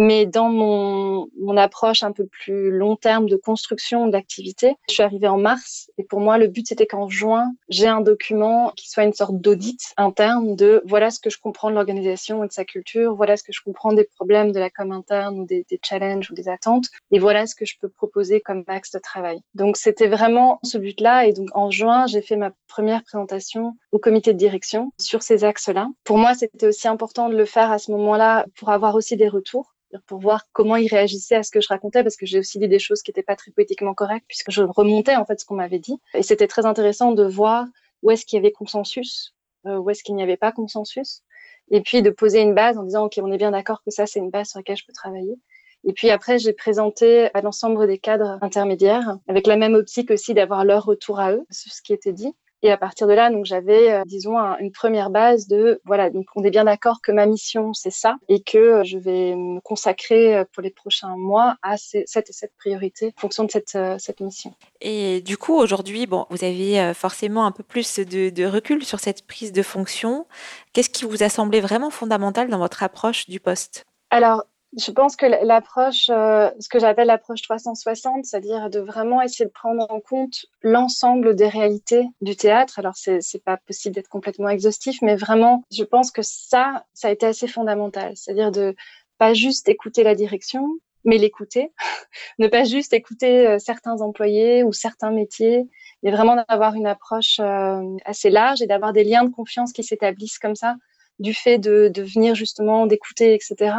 Mais 0.00 0.26
dans 0.26 0.48
mon, 0.48 1.28
approche 1.56 2.04
un 2.04 2.12
peu 2.12 2.24
plus 2.24 2.70
long 2.70 2.94
terme 2.94 3.28
de 3.28 3.34
construction 3.34 4.06
de 4.06 4.12
l'activité, 4.12 4.76
je 4.88 4.94
suis 4.94 5.02
arrivée 5.02 5.26
en 5.26 5.38
mars. 5.38 5.90
Et 5.98 6.04
pour 6.04 6.20
moi, 6.20 6.38
le 6.38 6.46
but 6.46 6.68
c'était 6.68 6.86
qu'en 6.86 7.08
juin, 7.08 7.52
j'ai 7.68 7.88
un 7.88 8.00
document 8.00 8.70
qui 8.76 8.88
soit 8.88 9.02
une 9.02 9.12
sorte 9.12 9.40
d'audit 9.40 9.80
interne 9.96 10.54
de 10.54 10.82
voilà 10.86 11.10
ce 11.10 11.18
que 11.18 11.30
je 11.30 11.38
comprends 11.40 11.68
de 11.70 11.74
l'organisation 11.74 12.44
et 12.44 12.46
de 12.46 12.52
sa 12.52 12.64
culture, 12.64 13.16
voilà 13.16 13.36
ce 13.36 13.42
que 13.42 13.52
je 13.52 13.60
comprends 13.60 13.92
des 13.92 14.04
problèmes 14.04 14.52
de 14.52 14.60
la 14.60 14.70
com 14.70 14.92
interne 14.92 15.40
ou 15.40 15.46
des 15.46 15.64
challenges 15.82 16.30
ou 16.30 16.34
des 16.34 16.48
attentes. 16.48 16.86
Et 17.10 17.18
voilà 17.18 17.46
ce 17.46 17.56
que 17.56 17.64
je 17.64 17.74
peux 17.80 17.88
proposer 17.88 18.40
comme 18.40 18.62
axe 18.68 18.92
de 18.92 19.00
travail. 19.00 19.40
Donc 19.54 19.76
c'était 19.76 20.06
vraiment 20.06 20.60
ce 20.62 20.78
but-là. 20.78 21.26
Et 21.26 21.32
donc 21.32 21.48
en 21.54 21.72
juin, 21.72 22.06
j'ai 22.06 22.22
fait 22.22 22.36
ma 22.36 22.52
première 22.68 23.02
présentation 23.02 23.74
au 23.90 23.98
comité 23.98 24.32
de 24.32 24.38
direction 24.38 24.92
sur 25.00 25.22
ces 25.24 25.42
axes-là. 25.42 25.88
Pour 26.04 26.18
moi, 26.18 26.34
c'était 26.34 26.68
aussi 26.68 26.86
important 26.86 27.28
de 27.28 27.36
le 27.36 27.46
faire 27.46 27.72
à 27.72 27.78
ce 27.78 27.90
moment-là 27.90 28.46
pour 28.56 28.70
avoir 28.70 28.94
aussi 28.94 29.16
des 29.16 29.28
retours 29.28 29.74
pour 30.06 30.20
voir 30.20 30.44
comment 30.52 30.76
ils 30.76 30.88
réagissaient 30.88 31.36
à 31.36 31.42
ce 31.42 31.50
que 31.50 31.60
je 31.60 31.68
racontais, 31.68 32.02
parce 32.02 32.16
que 32.16 32.26
j'ai 32.26 32.38
aussi 32.38 32.58
dit 32.58 32.68
des 32.68 32.78
choses 32.78 33.02
qui 33.02 33.10
n'étaient 33.10 33.22
pas 33.22 33.36
très 33.36 33.50
poétiquement 33.50 33.94
correctes, 33.94 34.26
puisque 34.28 34.50
je 34.50 34.62
remontais 34.62 35.16
en 35.16 35.24
fait 35.24 35.40
ce 35.40 35.44
qu'on 35.44 35.56
m'avait 35.56 35.78
dit. 35.78 35.98
Et 36.14 36.22
c'était 36.22 36.46
très 36.46 36.66
intéressant 36.66 37.12
de 37.12 37.24
voir 37.24 37.66
où 38.02 38.10
est-ce 38.10 38.24
qu'il 38.24 38.36
y 38.36 38.40
avait 38.40 38.52
consensus, 38.52 39.34
euh, 39.66 39.76
où 39.76 39.90
est-ce 39.90 40.02
qu'il 40.02 40.14
n'y 40.14 40.22
avait 40.22 40.36
pas 40.36 40.52
consensus, 40.52 41.22
et 41.70 41.80
puis 41.80 42.02
de 42.02 42.10
poser 42.10 42.40
une 42.40 42.54
base 42.54 42.78
en 42.78 42.84
disant, 42.84 43.06
OK, 43.06 43.18
on 43.22 43.32
est 43.32 43.38
bien 43.38 43.50
d'accord 43.50 43.82
que 43.82 43.90
ça, 43.90 44.06
c'est 44.06 44.18
une 44.18 44.30
base 44.30 44.50
sur 44.50 44.58
laquelle 44.58 44.76
je 44.76 44.84
peux 44.86 44.92
travailler. 44.92 45.38
Et 45.84 45.92
puis 45.92 46.10
après, 46.10 46.38
j'ai 46.38 46.52
présenté 46.52 47.30
à 47.34 47.40
l'ensemble 47.40 47.86
des 47.86 47.98
cadres 47.98 48.38
intermédiaires, 48.42 49.16
avec 49.28 49.46
la 49.46 49.56
même 49.56 49.74
optique 49.74 50.10
aussi 50.10 50.34
d'avoir 50.34 50.64
leur 50.64 50.84
retour 50.84 51.20
à 51.20 51.32
eux 51.32 51.46
sur 51.50 51.72
ce 51.72 51.82
qui 51.82 51.92
était 51.92 52.12
dit. 52.12 52.34
Et 52.62 52.72
à 52.72 52.76
partir 52.76 53.06
de 53.06 53.12
là, 53.12 53.30
donc 53.30 53.44
j'avais, 53.44 53.92
euh, 53.92 54.02
disons, 54.04 54.36
une 54.58 54.72
première 54.72 55.10
base 55.10 55.46
de 55.46 55.80
voilà, 55.84 56.10
donc 56.10 56.26
on 56.34 56.42
est 56.42 56.50
bien 56.50 56.64
d'accord 56.64 57.00
que 57.02 57.12
ma 57.12 57.26
mission 57.26 57.72
c'est 57.72 57.92
ça 57.92 58.16
et 58.28 58.42
que 58.42 58.58
euh, 58.58 58.84
je 58.84 58.98
vais 58.98 59.36
me 59.36 59.60
consacrer 59.60 60.36
euh, 60.36 60.44
pour 60.52 60.62
les 60.62 60.70
prochains 60.70 61.16
mois 61.16 61.56
à 61.62 61.76
cette 61.76 62.30
et 62.30 62.32
cette 62.32 62.56
priorité 62.56 63.14
en 63.16 63.20
fonction 63.20 63.44
de 63.44 63.50
cette, 63.50 63.78
cette 63.98 64.20
mission. 64.20 64.52
Et 64.80 65.20
du 65.20 65.36
coup, 65.36 65.54
aujourd'hui, 65.54 66.06
bon, 66.06 66.26
vous 66.30 66.44
avez 66.44 66.92
forcément 66.94 67.46
un 67.46 67.52
peu 67.52 67.62
plus 67.62 68.00
de, 68.00 68.30
de 68.30 68.44
recul 68.44 68.84
sur 68.84 68.98
cette 68.98 69.26
prise 69.26 69.52
de 69.52 69.62
fonction. 69.62 70.26
Qu'est-ce 70.72 70.90
qui 70.90 71.04
vous 71.04 71.22
a 71.22 71.28
semblé 71.28 71.60
vraiment 71.60 71.90
fondamental 71.90 72.48
dans 72.48 72.58
votre 72.58 72.82
approche 72.82 73.28
du 73.28 73.40
poste? 73.40 73.84
Alors, 74.10 74.44
je 74.76 74.90
pense 74.90 75.16
que 75.16 75.24
l'approche, 75.24 76.10
euh, 76.10 76.50
ce 76.60 76.68
que 76.68 76.78
j'appelle 76.78 77.06
l'approche 77.06 77.40
360, 77.42 78.26
c'est-à-dire 78.26 78.68
de 78.68 78.80
vraiment 78.80 79.22
essayer 79.22 79.46
de 79.46 79.50
prendre 79.50 79.86
en 79.88 80.00
compte 80.00 80.44
l'ensemble 80.62 81.34
des 81.34 81.48
réalités 81.48 82.06
du 82.20 82.36
théâtre. 82.36 82.78
Alors, 82.78 82.94
c'est 82.94 83.20
c'est 83.22 83.42
pas 83.42 83.56
possible 83.56 83.94
d'être 83.94 84.08
complètement 84.08 84.50
exhaustif, 84.50 84.98
mais 85.00 85.16
vraiment, 85.16 85.64
je 85.72 85.84
pense 85.84 86.10
que 86.10 86.22
ça, 86.22 86.84
ça 86.92 87.08
a 87.08 87.10
été 87.10 87.24
assez 87.24 87.48
fondamental. 87.48 88.12
C'est-à-dire 88.14 88.50
de 88.50 88.76
pas 89.16 89.32
juste 89.32 89.68
écouter 89.68 90.02
la 90.02 90.14
direction, 90.14 90.68
mais 91.04 91.16
l'écouter. 91.16 91.72
ne 92.38 92.46
pas 92.46 92.64
juste 92.64 92.92
écouter 92.92 93.46
euh, 93.46 93.58
certains 93.58 94.02
employés 94.02 94.64
ou 94.64 94.72
certains 94.74 95.10
métiers, 95.10 95.66
mais 96.02 96.10
vraiment 96.10 96.36
d'avoir 96.48 96.74
une 96.74 96.86
approche 96.86 97.40
euh, 97.40 97.82
assez 98.04 98.28
large 98.28 98.60
et 98.60 98.66
d'avoir 98.66 98.92
des 98.92 99.04
liens 99.04 99.24
de 99.24 99.30
confiance 99.30 99.72
qui 99.72 99.82
s'établissent 99.82 100.38
comme 100.38 100.56
ça 100.56 100.76
du 101.18 101.34
fait 101.34 101.58
de, 101.58 101.90
de 101.92 102.02
venir 102.02 102.34
justement 102.34 102.86
d'écouter, 102.86 103.34
etc. 103.34 103.74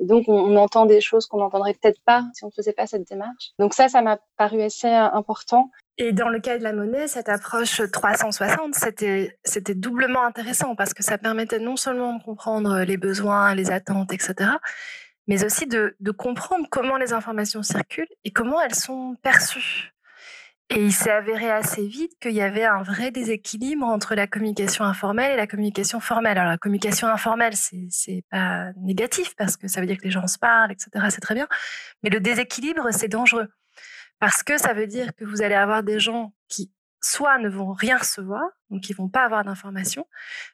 Donc, 0.00 0.24
on, 0.28 0.56
entend 0.56 0.86
des 0.86 1.00
choses 1.00 1.26
qu'on 1.26 1.38
n'entendrait 1.38 1.74
peut-être 1.74 2.00
pas 2.04 2.24
si 2.34 2.44
on 2.44 2.48
ne 2.48 2.52
faisait 2.52 2.72
pas 2.72 2.86
cette 2.86 3.08
démarche. 3.08 3.52
Donc 3.58 3.74
ça, 3.74 3.88
ça 3.88 4.02
m'a 4.02 4.18
paru 4.36 4.62
assez 4.62 4.88
euh, 4.88 5.10
important. 5.12 5.70
Et 5.96 6.12
dans 6.12 6.28
le 6.28 6.40
cas 6.40 6.58
de 6.58 6.62
la 6.62 6.72
monnaie, 6.72 7.08
cette 7.08 7.28
approche 7.28 7.82
360, 7.90 8.74
c'était, 8.74 9.36
c'était 9.44 9.74
doublement 9.74 10.24
intéressant 10.24 10.76
parce 10.76 10.94
que 10.94 11.02
ça 11.02 11.18
permettait 11.18 11.58
non 11.58 11.76
seulement 11.76 12.14
de 12.16 12.22
comprendre 12.22 12.80
les 12.80 12.96
besoins, 12.96 13.54
les 13.54 13.70
attentes, 13.70 14.12
etc., 14.12 14.50
mais 15.26 15.44
aussi 15.44 15.66
de, 15.66 15.94
de 16.00 16.10
comprendre 16.10 16.66
comment 16.70 16.96
les 16.96 17.12
informations 17.12 17.62
circulent 17.62 18.08
et 18.24 18.30
comment 18.30 18.60
elles 18.60 18.74
sont 18.74 19.16
perçues. 19.22 19.92
Et 20.70 20.84
il 20.84 20.92
s'est 20.92 21.10
avéré 21.10 21.50
assez 21.50 21.86
vite 21.86 22.12
qu'il 22.20 22.32
y 22.32 22.42
avait 22.42 22.64
un 22.64 22.82
vrai 22.82 23.10
déséquilibre 23.10 23.86
entre 23.86 24.14
la 24.14 24.26
communication 24.26 24.84
informelle 24.84 25.32
et 25.32 25.36
la 25.36 25.46
communication 25.46 25.98
formelle. 25.98 26.36
Alors 26.36 26.50
la 26.50 26.58
communication 26.58 27.08
informelle, 27.08 27.54
c'est 27.56 28.22
pas 28.30 28.72
négatif 28.76 29.34
parce 29.34 29.56
que 29.56 29.66
ça 29.66 29.80
veut 29.80 29.86
dire 29.86 29.96
que 29.96 30.04
les 30.04 30.10
gens 30.10 30.26
se 30.26 30.38
parlent, 30.38 30.70
etc. 30.70 31.06
C'est 31.08 31.22
très 31.22 31.34
bien. 31.34 31.48
Mais 32.02 32.10
le 32.10 32.20
déséquilibre, 32.20 32.86
c'est 32.92 33.08
dangereux 33.08 33.48
parce 34.18 34.42
que 34.42 34.58
ça 34.58 34.74
veut 34.74 34.86
dire 34.86 35.14
que 35.14 35.24
vous 35.24 35.40
allez 35.40 35.54
avoir 35.54 35.82
des 35.82 36.00
gens 36.00 36.34
qui 36.48 36.70
soit 37.00 37.38
ne 37.38 37.48
vont 37.48 37.72
rien 37.72 37.96
recevoir, 37.96 38.42
donc 38.70 38.90
ils 38.90 38.96
vont 38.96 39.08
pas 39.08 39.24
avoir 39.24 39.44
d'informations 39.44 40.06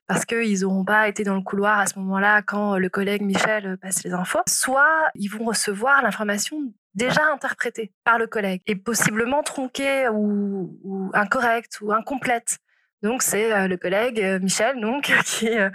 parce 0.07 0.25
qu'ils 0.27 0.61
n'auront 0.61 0.85
pas 0.85 1.09
été 1.09 1.25
dans 1.25 1.35
le 1.35 1.41
couloir 1.41 1.79
à 1.79 1.87
ce 1.87 1.99
moment-là 1.99 2.43
quand 2.43 2.77
le 2.77 2.89
collègue 2.89 3.23
Michel 3.23 3.79
passe 3.79 4.05
les 4.05 4.13
infos, 4.13 4.43
soit 4.47 5.11
ils 5.15 5.29
vont 5.29 5.45
recevoir 5.45 6.03
l'information 6.03 6.73
déjà 6.95 7.25
interprétée 7.33 7.93
par 8.05 8.19
le 8.19 8.27
collègue 8.27 8.63
et 8.67 8.77
possiblement 8.77 9.43
tronquée 9.43 10.09
ou, 10.09 11.11
incorrecte 11.15 11.81
ou 11.81 11.93
incomplète. 11.93 12.59
Donc 13.03 13.23
c'est 13.23 13.53
euh, 13.53 13.69
le 13.69 13.77
collègue 13.77 14.21
euh, 14.21 14.39
Michel 14.39 14.81
donc 14.81 15.13
qui 15.25 15.49
euh, 15.49 15.71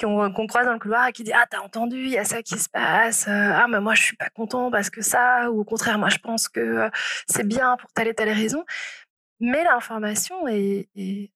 qu'on 0.00 0.46
croise 0.48 0.66
dans 0.66 0.72
le 0.72 0.78
couloir 0.80 1.06
et 1.06 1.12
qui 1.12 1.22
dit 1.22 1.32
ah 1.32 1.46
t'as 1.48 1.60
entendu 1.60 1.96
il 1.96 2.10
y 2.10 2.18
a 2.18 2.24
ça 2.24 2.42
qui 2.42 2.58
se 2.58 2.68
passe 2.68 3.28
ah 3.28 3.66
mais 3.68 3.80
moi 3.80 3.94
je 3.94 4.02
suis 4.02 4.16
pas 4.16 4.28
content 4.30 4.70
parce 4.70 4.90
que 4.90 5.00
ça 5.00 5.50
ou 5.52 5.60
au 5.60 5.64
contraire 5.64 5.98
moi 5.98 6.08
je 6.08 6.18
pense 6.18 6.48
que 6.48 6.90
c'est 7.28 7.46
bien 7.46 7.76
pour 7.76 7.92
telle 7.92 8.08
et 8.08 8.14
telle 8.14 8.30
raison 8.30 8.64
mais 9.40 9.64
l'information 9.64 10.46
est, 10.48 10.88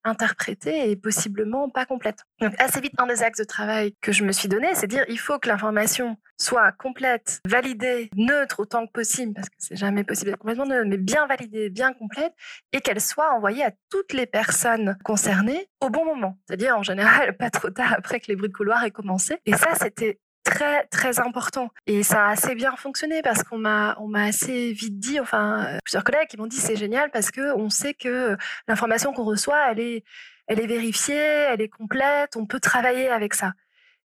interprétée 0.03 0.89
et 0.89 0.95
possiblement 0.95 1.69
pas 1.69 1.85
complète. 1.85 2.23
Donc 2.39 2.53
assez 2.59 2.79
vite, 2.79 2.93
un 2.97 3.07
des 3.07 3.23
axes 3.23 3.39
de 3.39 3.43
travail 3.43 3.95
que 4.01 4.11
je 4.11 4.23
me 4.23 4.31
suis 4.31 4.47
donné, 4.47 4.73
c'est 4.73 4.87
dire 4.87 5.03
il 5.09 5.19
faut 5.19 5.39
que 5.39 5.47
l'information 5.47 6.17
soit 6.37 6.71
complète, 6.71 7.41
validée, 7.45 8.09
neutre 8.15 8.61
autant 8.61 8.87
que 8.87 8.91
possible, 8.91 9.33
parce 9.33 9.49
que 9.49 9.55
c'est 9.57 9.75
jamais 9.75 10.03
possible 10.03 10.31
d'être 10.31 10.39
complètement 10.39 10.65
neutre, 10.65 10.87
mais 10.87 10.97
bien 10.97 11.27
validée, 11.27 11.69
bien 11.69 11.93
complète, 11.93 12.33
et 12.71 12.79
qu'elle 12.79 13.01
soit 13.01 13.33
envoyée 13.33 13.65
à 13.65 13.71
toutes 13.89 14.13
les 14.13 14.25
personnes 14.25 14.97
concernées 15.03 15.67
au 15.81 15.89
bon 15.89 16.05
moment. 16.05 16.37
C'est-à-dire 16.47 16.77
en 16.77 16.83
général 16.83 17.35
pas 17.37 17.49
trop 17.49 17.69
tard 17.69 17.93
après 17.97 18.19
que 18.19 18.27
les 18.27 18.35
bruits 18.35 18.49
de 18.49 18.53
couloir 18.53 18.83
aient 18.83 18.91
commencé. 18.91 19.37
Et 19.45 19.53
ça, 19.53 19.75
c'était 19.75 20.19
très 20.43 20.85
très 20.87 21.19
important. 21.19 21.69
Et 21.87 22.03
ça 22.03 22.27
a 22.27 22.31
assez 22.31 22.55
bien 22.55 22.75
fonctionné 22.75 23.21
parce 23.21 23.43
qu'on 23.43 23.57
m'a 23.57 23.95
on 23.99 24.07
m'a 24.07 24.23
assez 24.23 24.73
vite 24.73 24.99
dit 24.99 25.19
enfin 25.19 25.65
euh, 25.65 25.77
plusieurs 25.83 26.03
collègues 26.03 26.27
qui 26.27 26.37
m'ont 26.37 26.47
dit 26.47 26.57
c'est 26.57 26.75
génial 26.75 27.11
parce 27.11 27.31
que 27.31 27.55
on 27.55 27.69
sait 27.69 27.93
que 27.93 28.37
l'information 28.67 29.13
qu'on 29.13 29.23
reçoit 29.25 29.71
elle 29.71 29.79
est 29.79 30.03
elle 30.47 30.59
est 30.59 30.67
vérifiée 30.67 31.15
elle 31.15 31.61
est 31.61 31.69
complète 31.69 32.35
on 32.35 32.45
peut 32.45 32.59
travailler 32.59 33.09
avec 33.09 33.33
ça. 33.33 33.53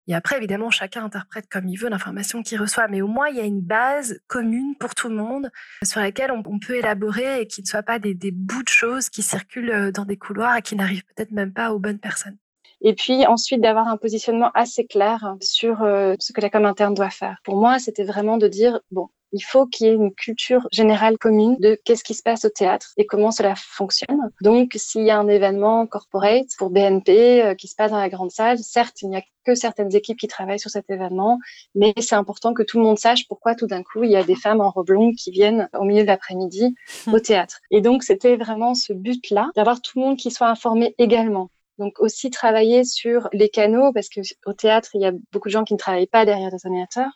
Et 0.06 0.14
après 0.14 0.36
évidemment 0.36 0.70
chacun 0.70 1.04
interprète 1.04 1.46
comme 1.50 1.66
il 1.66 1.76
veut 1.76 1.88
l'information 1.88 2.42
qu'il 2.42 2.60
reçoit 2.60 2.88
mais 2.88 3.00
au 3.00 3.08
moins 3.08 3.28
il 3.28 3.36
y 3.36 3.40
a 3.40 3.44
une 3.44 3.62
base 3.62 4.20
commune 4.26 4.76
pour 4.78 4.94
tout 4.94 5.08
le 5.08 5.14
monde 5.14 5.50
sur 5.82 6.00
laquelle 6.00 6.30
on, 6.30 6.58
peut 6.58 6.76
élaborer 6.76 7.40
et 7.40 7.46
qui 7.46 7.62
ne 7.62 7.66
soit 7.66 7.82
pas 7.82 7.98
des, 7.98 8.14
des 8.14 8.30
bouts 8.30 8.62
de 8.62 8.68
choses 8.68 9.08
qui 9.08 9.22
circulent 9.22 9.70
euh, 9.70 9.90
dans 9.92 10.04
des 10.04 10.18
couloirs 10.18 10.56
et 10.56 10.62
qui 10.62 10.76
n'arrivent 10.76 11.04
peut-être 11.16 11.32
même 11.32 11.54
pas 11.54 11.72
aux 11.72 11.78
bonnes 11.78 12.00
personnes 12.00 12.36
et 12.80 12.94
puis 12.94 13.26
ensuite 13.26 13.60
d'avoir 13.60 13.88
un 13.88 13.96
positionnement 13.96 14.50
assez 14.54 14.86
clair 14.86 15.36
sur 15.40 15.82
euh, 15.82 16.14
ce 16.18 16.32
que 16.32 16.40
la 16.40 16.50
com 16.50 16.64
interne 16.64 16.94
doit 16.94 17.10
faire. 17.10 17.38
Pour 17.44 17.56
moi, 17.56 17.78
c'était 17.78 18.04
vraiment 18.04 18.36
de 18.36 18.48
dire 18.48 18.80
bon, 18.90 19.08
il 19.34 19.40
faut 19.40 19.66
qu'il 19.66 19.86
y 19.86 19.90
ait 19.90 19.94
une 19.94 20.14
culture 20.14 20.68
générale 20.70 21.18
commune 21.18 21.56
de 21.58 21.76
qu'est-ce 21.84 22.04
qui 22.04 22.14
se 22.14 22.22
passe 22.22 22.44
au 22.44 22.48
théâtre 22.50 22.92
et 22.96 23.04
comment 23.04 23.32
cela 23.32 23.54
fonctionne. 23.56 24.30
Donc, 24.42 24.72
s'il 24.76 25.02
y 25.02 25.10
a 25.10 25.18
un 25.18 25.26
événement 25.26 25.88
corporate 25.88 26.46
pour 26.56 26.70
BNP 26.70 27.42
euh, 27.42 27.54
qui 27.56 27.66
se 27.66 27.74
passe 27.74 27.90
dans 27.90 27.98
la 27.98 28.08
grande 28.08 28.30
salle, 28.30 28.58
certes, 28.58 29.02
il 29.02 29.08
n'y 29.08 29.16
a 29.16 29.22
que 29.44 29.56
certaines 29.56 29.94
équipes 29.94 30.18
qui 30.18 30.28
travaillent 30.28 30.60
sur 30.60 30.70
cet 30.70 30.88
événement, 30.88 31.38
mais 31.74 31.92
c'est 31.98 32.14
important 32.14 32.54
que 32.54 32.62
tout 32.62 32.78
le 32.78 32.84
monde 32.84 32.98
sache 32.98 33.26
pourquoi 33.26 33.56
tout 33.56 33.66
d'un 33.66 33.82
coup 33.82 34.04
il 34.04 34.10
y 34.10 34.16
a 34.16 34.22
des 34.22 34.36
femmes 34.36 34.60
en 34.60 34.70
robe 34.70 34.90
longue 34.90 35.14
qui 35.14 35.32
viennent 35.32 35.68
au 35.78 35.84
milieu 35.84 36.02
de 36.02 36.06
l'après-midi 36.06 36.74
au 37.12 37.18
théâtre. 37.18 37.58
Et 37.72 37.80
donc, 37.80 38.04
c'était 38.04 38.36
vraiment 38.36 38.74
ce 38.74 38.92
but-là, 38.92 39.50
d'avoir 39.56 39.82
tout 39.82 39.98
le 39.98 40.06
monde 40.06 40.16
qui 40.16 40.30
soit 40.30 40.48
informé 40.48 40.94
également. 40.98 41.50
Donc 41.78 42.00
aussi 42.00 42.30
travailler 42.30 42.84
sur 42.84 43.28
les 43.32 43.48
canaux 43.48 43.92
parce 43.92 44.08
que 44.08 44.20
au 44.46 44.52
théâtre 44.52 44.90
il 44.94 45.02
y 45.02 45.06
a 45.06 45.12
beaucoup 45.32 45.48
de 45.48 45.52
gens 45.52 45.64
qui 45.64 45.74
ne 45.74 45.78
travaillent 45.78 46.06
pas 46.06 46.24
derrière 46.24 46.50
des 46.50 46.64
ordinateurs. 46.66 47.10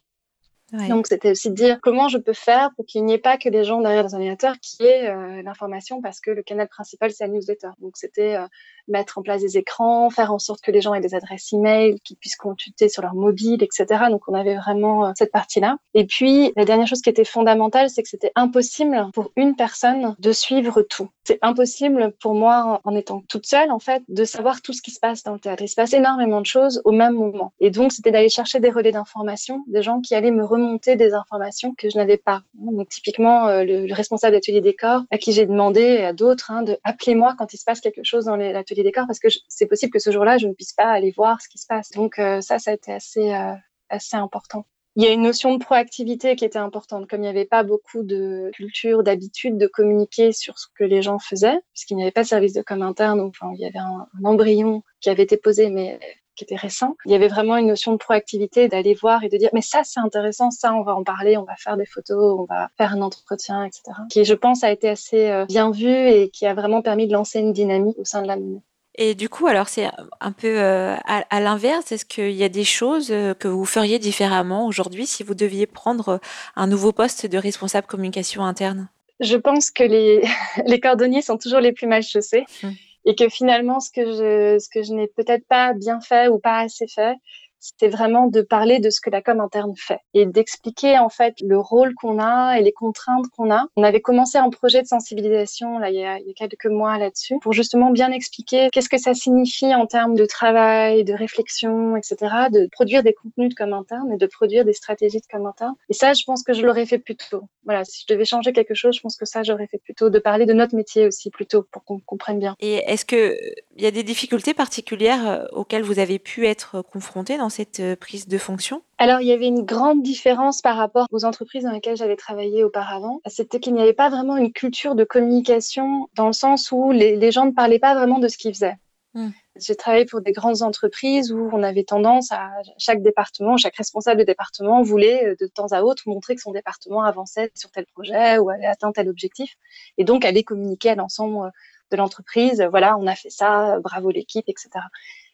Donc 0.73 1.07
c'était 1.07 1.31
aussi 1.31 1.51
de 1.51 1.55
dire 1.55 1.79
comment 1.83 2.09
je 2.09 2.19
peux 2.19 2.35
faire 2.35 2.71
pour 2.77 2.85
qu'il 2.85 3.05
n'y 3.05 3.15
ait 3.15 3.19
pas 3.19 3.39
que 3.39 3.49
des 3.49 3.65
gens 3.65 3.81
derrière 3.81 4.05
des 4.05 4.15
ordinateurs 4.15 4.57
qui 4.61 4.85
aient 4.85 5.09
euh, 5.09 5.43
l'information 5.43 6.03
parce 6.03 6.21
que 6.21 6.31
le 6.31 6.43
canal 6.43 6.69
principal 6.69 7.11
c'est 7.11 7.27
la 7.27 7.33
newsletter. 7.33 7.71
Donc 7.81 7.97
c'était 7.97 8.37
euh, 8.37 8.47
mettre 8.87 9.19
en 9.19 9.23
place 9.23 9.41
des 9.41 9.57
écrans, 9.57 10.11
faire 10.11 10.33
en 10.33 10.39
sorte 10.39 10.61
que 10.61 10.71
les 10.71 10.81
gens 10.81 10.95
aient 10.95 11.01
des 11.01 11.15
adresses 11.15 11.53
email, 11.53 12.01
qu'ils 12.01 12.17
puissent 12.17 12.37
consulter 12.37 12.89
sur 12.89 13.03
leur 13.03 13.15
mobile, 13.15 13.63
etc. 13.63 13.87
Donc 14.11 14.23
on 14.29 14.35
avait 14.35 14.57
vraiment 14.57 15.07
euh, 15.07 15.13
cette 15.17 15.33
partie-là. 15.33 15.79
Et 15.95 16.05
puis 16.05 16.53
la 16.57 16.65
dernière 16.65 16.87
chose 16.87 17.01
qui 17.01 17.11
était 17.11 17.25
fondamentale, 17.25 17.89
c'est 17.89 18.03
que 18.03 18.09
c'était 18.09 18.33
impossible 18.35 19.09
pour 19.15 19.31
une 19.37 19.57
personne 19.57 20.17
de 20.19 20.33
suivre 20.33 20.83
tout. 20.83 21.09
C'est 21.25 21.39
impossible 21.43 22.13
pour 22.21 22.35
moi, 22.35 22.81
en 22.85 22.97
étant 22.97 23.23
toute 23.29 23.47
seule, 23.47 23.71
en 23.71 23.79
fait, 23.79 24.03
de 24.09 24.25
savoir 24.25 24.63
tout 24.63 24.73
ce 24.73 24.83
qui 24.83 24.91
se 24.91 25.01
passe 25.01 25.23
dans 25.23 25.35
le 25.35 25.39
théâtre. 25.39 25.63
Il 25.63 25.69
se 25.69 25.75
passe 25.75 25.93
énormément 25.93 26.41
de 26.41 26.47
choses 26.47 26.81
au 26.85 26.93
même 26.93 27.15
moment. 27.15 27.53
Et 27.61 27.71
donc 27.71 27.93
c'était 27.93 28.11
d'aller 28.11 28.29
chercher 28.29 28.61
des 28.61 28.71
relais 28.71 28.93
d'information, 28.93 29.65
des 29.67 29.83
gens 29.83 30.01
qui 30.01 30.15
allaient 30.15 30.31
me 30.31 30.45
remonter 30.59 30.97
des 30.97 31.15
informations 31.15 31.75
que 31.75 31.89
je 31.89 31.97
n'avais 31.97 32.17
pas. 32.17 32.43
Donc 32.55 32.89
typiquement 32.89 33.49
euh, 33.49 33.65
le, 33.65 33.93
responsable 33.93 34.35
d'atelier 34.35 34.61
décor, 34.61 35.03
à 35.11 35.19
qui 35.19 35.33
j'ai 35.33 35.47
demandé 35.47 35.81
et 35.81 36.05
à 36.05 36.13
d'autres 36.13 36.51
hein, 36.51 36.63
de 36.63 36.79
appeler 36.85 37.15
moi 37.15 37.35
quand 37.39 37.53
il 37.55 37.59
se 37.59 37.65
passe 37.65 37.81
quelque 37.81 38.05
chose 38.05 38.27
dans 38.27 38.37
l'atelier 38.37 38.83
décors 38.83 39.07
parce 39.07 39.21
que 39.21 39.29
c'est 39.49 39.67
possible 39.67 39.93
que 39.93 39.99
ce 39.99 40.11
jour-là, 40.11 40.39
je 40.39 40.47
ne 40.47 40.53
puisse 40.53 40.73
pas 40.73 40.91
aller 40.91 41.13
voir 41.17 41.41
ce 41.41 41.49
qui 41.49 41.59
se 41.59 41.67
passe. 41.67 41.91
Donc 41.93 42.19
euh, 42.19 42.41
ça, 42.41 42.59
ça 42.59 42.73
a 42.73 42.75
été 42.75 42.93
assez, 42.93 43.33
euh, 43.33 43.55
assez 43.89 44.17
important. 44.17 44.67
Il 44.97 45.05
y 45.05 45.07
a 45.07 45.13
une 45.13 45.23
notion 45.23 45.55
de 45.55 45.63
proactivité 45.63 46.35
qui 46.35 46.45
était 46.45 46.59
importante, 46.59 47.07
comme 47.09 47.21
il 47.21 47.23
n'y 47.23 47.29
avait 47.29 47.45
pas 47.45 47.63
beaucoup 47.63 48.03
de 48.03 48.51
culture, 48.53 49.05
d'habitude 49.05 49.57
de 49.57 49.69
communiquer 49.69 50.33
sur 50.33 50.59
ce 50.59 50.67
que 50.75 50.83
les 50.83 51.03
gens 51.03 51.21
faisaient, 51.21 51.61
puisqu'il 51.73 51.97
n'y 51.97 52.03
avait 52.03 52.11
pas 52.11 52.25
de 52.25 52.27
service 52.27 52.53
de 52.53 52.63
com 52.63 52.83
interne, 52.83 53.21
enfin, 53.21 53.53
il 53.55 53.61
y 53.61 53.65
avait 53.65 53.79
un, 53.79 54.09
un 54.19 54.25
embryon 54.25 54.83
qui 55.01 55.09
avait 55.09 55.23
été 55.23 55.37
posé, 55.37 55.71
mais 55.71 56.01
qui 56.39 56.45
était 56.45 56.57
récent. 56.57 56.97
Il 57.05 57.13
y 57.13 57.15
avait 57.15 57.29
vraiment 57.29 57.57
une 57.57 57.67
notion 57.67 57.93
de 57.93 57.99
proactivité, 57.99 58.69
d'aller 58.69 58.95
voir 58.95 59.25
et 59.25 59.29
de 59.29 59.37
dire 59.37 59.51
mais 59.53 59.61
ça 59.61 59.83
c'est 59.85 60.01
intéressant, 60.01 60.51
ça 60.51 60.73
on 60.73 60.83
va 60.83 60.95
en 60.95 61.03
parler, 61.03 61.37
on 61.37 61.43
va 61.43 61.57
faire 61.57 61.77
des 61.77 61.85
photos, 61.85 62.39
on 62.39 62.45
va 62.45 62.69
faire 62.79 62.93
un 62.93 63.03
entretien, 63.03 63.65
etc. 63.65 63.83
Qui 64.11 64.25
je 64.25 64.35
pense 64.35 64.63
a 64.63 64.71
été 64.71 64.89
assez 64.89 65.29
euh, 65.29 65.45
bien 65.47 65.71
vu 65.71 65.91
et 65.91 66.31
qui 66.31 66.47
a 66.47 66.55
vraiment 66.55 66.81
permis 66.81 67.09
de 67.09 67.13
lancer 67.13 67.41
une 67.41 67.53
dynamique 67.53 67.99
au 67.99 68.05
sein 68.05 68.23
de 68.23 68.29
la 68.29 68.37
monnaie. 68.37 68.63
Et 69.01 69.15
du 69.15 69.29
coup, 69.29 69.47
alors 69.47 69.69
c'est 69.69 69.89
un 70.21 70.33
peu 70.33 70.61
euh, 70.61 70.97
à, 71.07 71.41
l'inverse. 71.41 71.93
Est-ce 71.93 72.05
qu'il 72.05 72.33
y 72.33 72.43
a 72.43 72.49
des 72.49 72.65
choses 72.65 73.11
euh, 73.11 73.33
que 73.33 73.47
vous 73.47 73.65
feriez 73.65 74.01
différemment 74.01 74.67
aujourd'hui 74.67 75.07
si 75.07 75.23
vous 75.23 75.35
deviez 75.35 75.67
prendre 75.67 76.21
un 76.57 76.67
nouveau 76.67 76.93
poste 76.93 77.27
de 77.27 77.39
responsable 77.39 77.87
communication 77.87 78.45
interne? 78.45 78.89
Je 79.21 79.37
pense 79.37 79.71
que 79.71 79.85
les, 79.85 80.23
les 80.67 80.81
cordonniers 80.81 81.23
sont 81.23 81.39
toujours 81.39 81.61
les 81.61 81.73
plus 81.73 81.87
mal 81.87 82.03
chaussés. 82.03 82.45
Hum 82.63 82.75
et 83.09 83.15
que 83.17 83.29
finalement 83.31 83.81
ce 83.81 83.91
que 83.91 84.05
je 84.05 84.59
ce 84.61 84.69
que 84.69 84.83
je 84.83 84.93
n'ai 84.93 85.09
peut-être 85.09 85.47
pas 85.49 85.73
bien 85.73 86.01
fait 86.01 86.29
ou 86.29 86.39
pas 86.39 86.59
assez 86.61 86.87
fait 86.87 87.17
c'était 87.61 87.89
vraiment 87.89 88.27
de 88.27 88.41
parler 88.41 88.79
de 88.79 88.91
ce 88.91 89.01
que 89.01 89.11
la 89.11 89.23
com 89.23 89.41
interne 89.41 89.75
fait 89.77 90.01
et 90.15 90.27
d'expliquer 90.27 90.99
en 90.99 91.09
fait 91.09 91.35
le 91.41 91.59
rôle 91.59 91.95
qu'on 91.95 92.19
a 92.19 92.59
et 92.59 92.63
les 92.63 92.73
contraintes 92.73 93.27
qu'on 93.37 93.51
a. 93.51 93.67
On 93.77 93.83
avait 93.83 94.01
commencé 94.01 94.39
un 94.39 94.51
projet 94.51 94.83
de 94.83 94.87
sensibilisation 94.87 95.79
là 95.79 95.91
il 95.91 95.97
y 95.97 96.05
a, 96.05 96.19
quelques 96.37 96.67
mois 96.67 96.99
là-dessus 96.99 97.37
pour 97.41 97.53
justement 97.53 97.91
bien 97.91 98.13
expliquer 98.13 98.69
qu'est-ce 98.73 98.89
que 98.89 98.99
ça 98.99 99.15
signifie 99.15 99.75
en 99.75 99.87
termes 99.87 100.15
de 100.15 100.25
travail, 100.25 101.05
de 101.05 101.15
réflexion, 101.15 101.97
etc. 101.97 102.17
De 102.53 102.69
produire 102.71 103.03
des 103.03 103.13
contenus 103.13 103.51
de 103.51 103.55
com 103.55 103.73
interne 103.73 104.13
et 104.13 104.17
de 104.17 104.27
produire 104.27 104.65
des 104.65 104.73
stratégies 104.73 105.21
de 105.21 105.27
com 105.31 105.47
interne. 105.47 105.75
Et 105.89 105.95
ça, 105.95 106.13
je 106.13 106.25
pense 106.25 106.43
que 106.43 106.53
je 106.53 106.65
l'aurais 106.65 106.87
fait 106.87 106.99
plus 106.99 107.17
tôt. 107.17 107.43
Voilà, 107.65 107.85
si 107.85 108.05
je 108.07 108.13
devais 108.13 108.25
changer 108.25 108.53
quelque 108.53 108.75
chose, 108.75 108.97
je 108.97 109.01
pense 109.01 109.17
que 109.17 109.27
ça, 109.27 109.43
j'aurais 109.43 109.67
fait 109.67 109.79
plutôt 109.79 110.11
de 110.11 110.19
parler 110.19 110.47
de 110.47 110.53
notre 110.53 110.75
métier 110.75 111.07
aussi 111.07 111.31
plus 111.31 111.47
tôt 111.47 111.67
pour 111.71 111.85
qu'on 111.85 111.99
comprenne 112.01 112.39
bien. 112.39 112.55
Et 112.61 112.77
est-ce 112.87 113.05
que 113.05 113.37
il 113.77 113.85
y 113.85 113.87
a 113.87 113.91
des 113.91 114.03
difficultés 114.03 114.55
particulières 114.55 115.29
euh, 115.29 115.45
auxquelles 115.53 115.83
vous 115.83 115.99
avez 115.99 116.19
pu 116.19 116.47
être 116.47 116.83
confrontés 116.83 117.37
dans 117.37 117.48
cette 117.49 117.81
euh, 117.81 117.97
prise 117.97 118.29
de 118.29 118.39
fonction? 118.39 118.83
Alors, 118.99 119.21
il 119.21 119.27
y 119.27 119.33
avait 119.33 119.47
une 119.47 119.65
grande 119.65 120.03
différence 120.03 120.61
par 120.61 120.77
rapport 120.77 121.07
aux 121.13 121.25
entreprises 121.25 121.65
dans 121.65 121.71
lesquelles 121.71 121.97
j'avais 121.97 122.17
travaillé 122.17 122.65
auparavant. 122.65 123.21
C'était 123.27 123.61
qu'il 123.61 123.75
n'y 123.75 123.83
avait 123.83 123.93
pas 123.93 124.11
vraiment 124.11 124.37
une 124.37 124.53
culture 124.53 124.95
de 124.95 125.05
communication 125.05 126.09
dans 126.15 126.27
le 126.27 126.33
sens 126.33 126.73
où 126.73 126.91
les, 126.91 127.31
gens 127.31 127.47
ne 127.47 127.53
parlaient 127.53 127.79
pas 127.79 127.95
vraiment 127.95 128.19
de 128.19 128.29
ce 128.29 128.37
qu'ils 128.37 128.55
faisaient. 128.55 128.77
Hmm. 129.15 129.31
J'ai 129.57 129.75
travaillé 129.75 130.05
pour 130.05 130.21
des 130.21 130.33
grandes 130.33 130.63
entreprises 130.63 131.33
où 131.33 131.49
on 131.53 131.63
avait 131.63 131.85
tendance 131.85 132.31
à 132.31 132.51
chaque 132.79 133.03
département, 133.03 133.57
chaque 133.57 133.77
responsable 133.77 134.21
de 134.21 134.27
département 134.27 134.83
voulait 134.83 135.25
euh, 135.25 135.37
de 135.41 135.47
temps 135.47 135.73
à 135.73 135.83
autre 135.83 136.05
montrer 136.07 136.35
que 136.35 136.43
son 136.43 136.53
département 136.53 137.03
avançait 137.03 137.51
sur 137.55 137.71
tel 137.71 137.87
projet 137.87 138.39
ou 138.39 138.51
avait 138.51 138.67
atteint 138.67 138.93
tel 138.93 139.09
objectif 139.09 139.57
et 139.97 140.05
donc 140.05 140.25
aller 140.25 140.45
communiquer 140.45 140.91
à 140.91 140.95
l'ensemble 140.95 141.47
euh, 141.47 141.51
de 141.91 141.97
l'entreprise. 141.97 142.67
Voilà, 142.71 142.97
on 142.99 143.07
a 143.07 143.15
fait 143.15 143.31
ça, 143.31 143.79
bravo 143.81 144.11
l'équipe, 144.11 144.45
etc. 144.49 144.69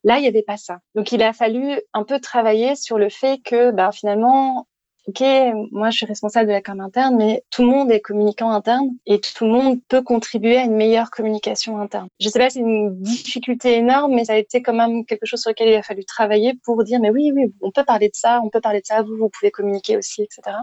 Là, 0.05 0.19
il 0.19 0.23
n'y 0.23 0.29
avait 0.29 0.43
pas 0.43 0.57
ça. 0.57 0.79
Donc, 0.95 1.13
il 1.13 1.23
a 1.23 1.33
fallu 1.33 1.81
un 1.95 2.05
peu 2.05 2.21
travailler 2.21 2.77
sur 2.77 2.99
le 2.99 3.09
fait 3.09 3.41
que, 3.43 3.71
ben, 3.71 3.91
finalement, 3.91 4.67
OK, 5.07 5.23
moi 5.71 5.91
je 5.91 5.99
suis 5.99 6.07
responsable 6.07 6.47
de 6.47 6.53
la 6.53 6.63
com 6.63 6.81
interne, 6.81 7.17
mais 7.17 7.45
tout 7.51 7.61
le 7.63 7.69
monde 7.69 7.91
est 7.91 8.01
communicant 8.01 8.51
interne 8.51 8.89
et 9.05 9.21
tout 9.21 9.45
le 9.45 9.51
monde 9.51 9.79
peut 9.89 10.01
contribuer 10.01 10.57
à 10.57 10.63
une 10.65 10.77
meilleure 10.77 11.11
communication 11.11 11.79
interne. 11.79 12.09
Je 12.21 12.29
sais 12.31 12.39
pas, 12.39 12.49
c'est 12.49 12.61
une 12.61 12.99
difficulté 13.03 13.75
énorme, 13.75 14.15
mais 14.15 14.25
ça 14.25 14.33
a 14.33 14.37
été 14.37 14.63
quand 14.63 14.73
même 14.73 15.05
quelque 15.05 15.27
chose 15.27 15.41
sur 15.43 15.51
lequel 15.51 15.69
il 15.69 15.75
a 15.75 15.83
fallu 15.83 16.07
travailler 16.07 16.55
pour 16.65 16.83
dire, 16.85 17.01
mais 17.01 17.11
oui, 17.11 17.33
oui, 17.35 17.53
on 17.61 17.71
peut 17.71 17.85
parler 17.85 18.09
de 18.09 18.15
ça, 18.15 18.41
on 18.43 18.49
peut 18.49 18.63
parler 18.63 18.81
de 18.81 18.87
ça, 18.87 19.03
vous, 19.03 19.15
vous 19.17 19.29
pouvez 19.29 19.51
communiquer 19.51 19.99
aussi, 19.99 20.23
etc. 20.23 20.57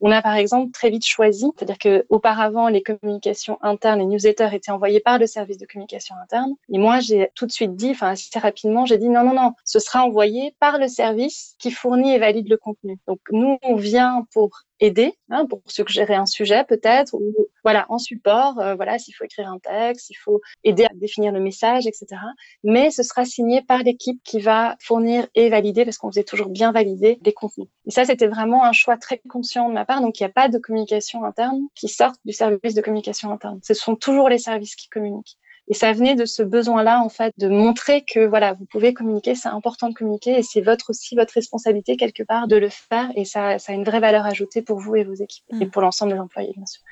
On 0.00 0.10
a 0.10 0.22
par 0.22 0.34
exemple 0.34 0.70
très 0.72 0.90
vite 0.90 1.06
choisi, 1.06 1.50
c'est-à-dire 1.56 1.78
que 1.78 2.06
auparavant 2.08 2.68
les 2.68 2.82
communications 2.82 3.58
internes, 3.62 3.98
les 3.98 4.06
newsletters 4.06 4.50
étaient 4.52 4.70
envoyés 4.70 5.00
par 5.00 5.18
le 5.18 5.26
service 5.26 5.58
de 5.58 5.66
communication 5.66 6.14
interne. 6.22 6.54
Et 6.72 6.78
moi, 6.78 7.00
j'ai 7.00 7.30
tout 7.34 7.46
de 7.46 7.52
suite 7.52 7.74
dit, 7.74 7.90
enfin 7.90 8.10
assez 8.10 8.38
rapidement, 8.38 8.86
j'ai 8.86 8.98
dit 8.98 9.08
non, 9.08 9.24
non, 9.24 9.34
non, 9.34 9.52
ce 9.64 9.78
sera 9.78 10.04
envoyé 10.04 10.54
par 10.60 10.78
le 10.78 10.88
service 10.88 11.54
qui 11.58 11.70
fournit 11.70 12.12
et 12.12 12.18
valide 12.18 12.48
le 12.48 12.56
contenu. 12.56 12.98
Donc 13.06 13.18
nous, 13.32 13.58
on 13.62 13.74
vient 13.74 14.24
pour 14.32 14.62
aider 14.80 15.14
hein, 15.30 15.46
pour 15.46 15.62
suggérer 15.66 16.14
un 16.14 16.26
sujet 16.26 16.64
peut-être 16.64 17.14
ou 17.14 17.34
voilà 17.64 17.86
en 17.88 17.98
support 17.98 18.58
euh, 18.60 18.74
voilà 18.74 18.98
s'il 18.98 19.14
faut 19.14 19.24
écrire 19.24 19.48
un 19.48 19.58
texte 19.58 20.10
il 20.10 20.16
faut 20.16 20.40
aider 20.64 20.84
à 20.84 20.90
définir 20.94 21.32
le 21.32 21.40
message 21.40 21.86
etc 21.86 22.16
mais 22.64 22.90
ce 22.90 23.02
sera 23.02 23.24
signé 23.24 23.62
par 23.62 23.82
l'équipe 23.82 24.20
qui 24.24 24.40
va 24.40 24.76
fournir 24.80 25.26
et 25.34 25.48
valider 25.48 25.84
parce 25.84 25.98
qu'on 25.98 26.10
faisait 26.10 26.24
toujours 26.24 26.48
bien 26.48 26.72
valider 26.72 27.18
les 27.24 27.32
contenus. 27.32 27.68
Et 27.86 27.90
ça 27.90 28.04
c'était 28.04 28.26
vraiment 28.26 28.64
un 28.64 28.72
choix 28.72 28.96
très 28.96 29.18
conscient 29.28 29.68
de 29.68 29.74
ma 29.74 29.84
part. 29.84 30.00
Donc 30.00 30.18
il 30.18 30.22
n'y 30.22 30.30
a 30.30 30.32
pas 30.32 30.48
de 30.48 30.58
communication 30.58 31.24
interne 31.24 31.60
qui 31.74 31.88
sorte 31.88 32.20
du 32.24 32.32
service 32.32 32.74
de 32.74 32.80
communication 32.80 33.32
interne. 33.32 33.60
Ce 33.62 33.74
sont 33.74 33.96
toujours 33.96 34.28
les 34.28 34.38
services 34.38 34.76
qui 34.76 34.88
communiquent 34.88 35.38
et 35.68 35.74
ça 35.74 35.92
venait 35.92 36.14
de 36.14 36.24
ce 36.24 36.42
besoin-là, 36.42 37.00
en 37.02 37.08
fait, 37.08 37.34
de 37.38 37.48
montrer 37.48 38.04
que, 38.04 38.26
voilà, 38.26 38.54
vous 38.54 38.64
pouvez 38.64 38.94
communiquer, 38.94 39.34
c'est 39.34 39.48
important 39.48 39.88
de 39.88 39.94
communiquer 39.94 40.38
et 40.38 40.42
c'est 40.42 40.62
votre 40.62 40.90
aussi 40.90 41.14
votre 41.14 41.34
responsabilité 41.34 41.96
quelque 41.96 42.22
part 42.22 42.48
de 42.48 42.56
le 42.56 42.70
faire 42.70 43.10
et 43.14 43.24
ça, 43.24 43.58
ça 43.58 43.72
a 43.72 43.74
une 43.74 43.84
vraie 43.84 44.00
valeur 44.00 44.24
ajoutée 44.24 44.62
pour 44.62 44.78
vous 44.78 44.96
et 44.96 45.04
vos 45.04 45.14
équipes 45.14 45.44
et 45.60 45.66
mm. 45.66 45.70
pour 45.70 45.82
l'ensemble 45.82 46.12
des 46.12 46.18
employés, 46.18 46.52
bien 46.56 46.66
sûr. 46.66 46.82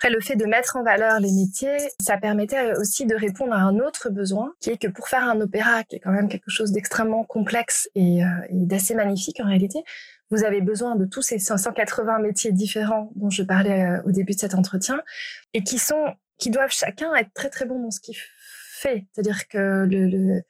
Après, 0.00 0.10
le 0.10 0.20
fait 0.20 0.36
de 0.36 0.44
mettre 0.44 0.76
en 0.76 0.84
valeur 0.84 1.18
les 1.18 1.32
métiers, 1.32 1.76
ça 2.00 2.18
permettait 2.18 2.76
aussi 2.76 3.04
de 3.04 3.16
répondre 3.16 3.52
à 3.52 3.58
un 3.58 3.80
autre 3.80 4.10
besoin, 4.10 4.52
qui 4.60 4.70
est 4.70 4.76
que 4.76 4.86
pour 4.86 5.08
faire 5.08 5.24
un 5.24 5.40
opéra, 5.40 5.82
qui 5.82 5.96
est 5.96 5.98
quand 5.98 6.12
même 6.12 6.28
quelque 6.28 6.50
chose 6.50 6.70
d'extrêmement 6.70 7.24
complexe 7.24 7.88
et, 7.96 8.22
euh, 8.22 8.28
et 8.48 8.54
d'assez 8.54 8.94
magnifique 8.94 9.40
en 9.40 9.46
réalité, 9.46 9.82
vous 10.30 10.44
avez 10.44 10.60
besoin 10.60 10.94
de 10.94 11.04
tous 11.04 11.22
ces 11.22 11.40
580 11.40 12.20
métiers 12.20 12.52
différents 12.52 13.10
dont 13.16 13.30
je 13.30 13.42
parlais 13.42 13.82
euh, 13.82 14.02
au 14.04 14.12
début 14.12 14.34
de 14.34 14.38
cet 14.38 14.54
entretien, 14.54 15.02
et 15.52 15.64
qui 15.64 15.78
sont 15.78 16.14
qui 16.38 16.50
doivent 16.50 16.72
chacun 16.72 17.14
être 17.14 17.32
très 17.34 17.50
très 17.50 17.66
bon 17.66 17.80
dans 17.80 17.90
ce 17.90 18.00
qu'il 18.00 18.16
fait. 18.16 19.06
C'est-à-dire 19.12 19.48
que 19.48 19.86
le, 19.88 20.42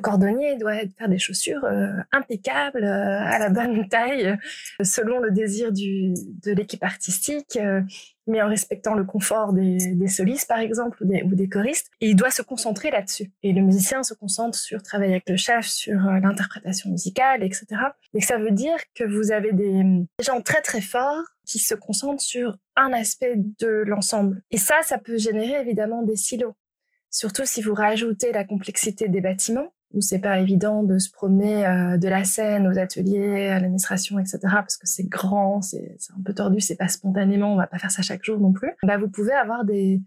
cordonnier 0.00 0.56
doit 0.56 0.74
faire 0.98 1.08
des 1.08 1.18
chaussures 1.18 1.64
euh, 1.64 1.92
impeccables, 2.12 2.84
euh, 2.84 3.20
à 3.24 3.38
la 3.38 3.48
bonne 3.48 3.88
taille, 3.90 4.36
selon 4.82 5.20
le 5.20 5.30
désir 5.30 5.72
de 5.72 6.52
l'équipe 6.52 6.84
artistique, 6.84 7.56
euh, 7.56 7.80
mais 8.26 8.42
en 8.42 8.48
respectant 8.48 8.94
le 8.94 9.04
confort 9.04 9.54
des, 9.54 9.78
des 9.94 10.08
solistes, 10.08 10.46
par 10.46 10.58
exemple, 10.58 11.02
ou 11.02 11.06
des, 11.06 11.22
ou 11.22 11.34
des, 11.34 11.48
choristes. 11.48 11.90
Et 12.02 12.10
il 12.10 12.16
doit 12.16 12.30
se 12.30 12.42
concentrer 12.42 12.90
là-dessus. 12.90 13.32
Et 13.42 13.54
le 13.54 13.62
musicien 13.62 14.02
se 14.02 14.12
concentre 14.12 14.58
sur 14.58 14.82
travailler 14.82 15.12
avec 15.12 15.28
le 15.30 15.38
chef, 15.38 15.66
sur 15.66 15.98
l'interprétation 15.98 16.90
musicale, 16.90 17.42
etc. 17.42 17.66
Et 18.12 18.20
ça 18.20 18.36
veut 18.36 18.50
dire 18.50 18.76
que 18.94 19.04
vous 19.04 19.32
avez 19.32 19.52
des 19.52 19.82
gens 20.22 20.42
très 20.42 20.60
très 20.60 20.82
forts 20.82 21.24
qui 21.48 21.58
se 21.58 21.74
concentrent 21.74 22.22
sur 22.22 22.56
un 22.76 22.92
aspect 22.92 23.34
de 23.36 23.82
l'ensemble. 23.86 24.42
Et 24.50 24.58
ça, 24.58 24.76
ça 24.82 24.98
peut 24.98 25.16
générer 25.16 25.60
évidemment 25.60 26.02
des 26.02 26.16
silos. 26.16 26.54
Surtout 27.10 27.46
si 27.46 27.62
vous 27.62 27.74
rajoutez 27.74 28.32
la 28.32 28.44
complexité 28.44 29.08
des 29.08 29.22
bâtiments, 29.22 29.72
où 29.94 30.02
c'est 30.02 30.18
pas 30.18 30.38
évident 30.38 30.82
de 30.82 30.98
se 30.98 31.10
promener 31.10 31.66
euh, 31.66 31.96
de 31.96 32.06
la 32.08 32.22
scène 32.24 32.66
aux 32.66 32.78
ateliers, 32.78 33.48
à 33.48 33.54
l'administration, 33.60 34.18
etc. 34.18 34.40
Parce 34.42 34.76
que 34.76 34.86
c'est 34.86 35.08
grand, 35.08 35.62
c'est 35.62 35.96
un 36.16 36.22
peu 36.22 36.34
tordu, 36.34 36.60
c'est 36.60 36.76
pas 36.76 36.88
spontanément, 36.88 37.54
on 37.54 37.56
va 37.56 37.66
pas 37.66 37.78
faire 37.78 37.90
ça 37.90 38.02
chaque 38.02 38.22
jour 38.22 38.38
non 38.38 38.52
plus. 38.52 38.74
Bah, 38.82 38.98
vous 38.98 39.08
pouvez 39.08 39.32
avoir 39.32 39.64
des, 39.64 40.02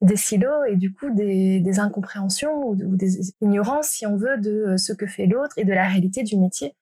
des 0.00 0.16
silos 0.16 0.64
et 0.68 0.76
du 0.76 0.92
coup 0.94 1.10
des, 1.10 1.58
des 1.58 1.80
incompréhensions 1.80 2.68
ou, 2.68 2.74
ou, 2.74 2.96
des 2.96 3.32
ignorances, 3.40 3.88
si 3.88 4.06
on 4.06 4.16
veut, 4.16 4.38
de 4.38 4.76
ce 4.76 4.92
que 4.92 5.08
fait 5.08 5.26
l'autre 5.26 5.58
et 5.58 5.64
de 5.64 5.72
la 5.72 5.88
réalité 5.88 6.22
du 6.22 6.36
métier 6.36 6.76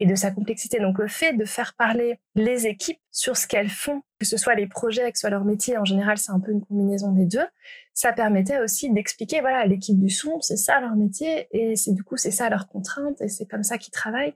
et 0.00 0.06
de 0.06 0.14
sa 0.14 0.30
complexité. 0.30 0.78
Donc 0.80 0.98
le 0.98 1.08
fait 1.08 1.32
de 1.32 1.44
faire 1.44 1.74
parler 1.74 2.18
les 2.34 2.66
équipes 2.66 3.00
sur 3.18 3.36
ce 3.36 3.48
qu'elles 3.48 3.68
font, 3.68 4.02
que 4.20 4.26
ce 4.26 4.36
soit 4.36 4.54
les 4.54 4.68
projets, 4.68 5.10
que 5.10 5.18
ce 5.18 5.22
soit 5.22 5.30
leur 5.30 5.44
métier, 5.44 5.76
en 5.76 5.84
général 5.84 6.18
c'est 6.18 6.30
un 6.30 6.38
peu 6.38 6.52
une 6.52 6.64
combinaison 6.64 7.10
des 7.10 7.26
deux, 7.26 7.46
ça 7.92 8.12
permettait 8.12 8.60
aussi 8.60 8.92
d'expliquer, 8.92 9.40
voilà, 9.40 9.66
l'équipe 9.66 9.98
du 9.98 10.08
son, 10.08 10.40
c'est 10.40 10.56
ça 10.56 10.78
leur 10.78 10.94
métier, 10.94 11.48
et 11.50 11.74
c'est 11.74 11.92
du 11.92 12.04
coup 12.04 12.16
c'est 12.16 12.30
ça 12.30 12.48
leurs 12.48 12.68
contraintes, 12.68 13.20
et 13.20 13.26
c'est 13.26 13.46
comme 13.46 13.64
ça 13.64 13.76
qu'ils 13.76 13.90
travaillent. 13.90 14.34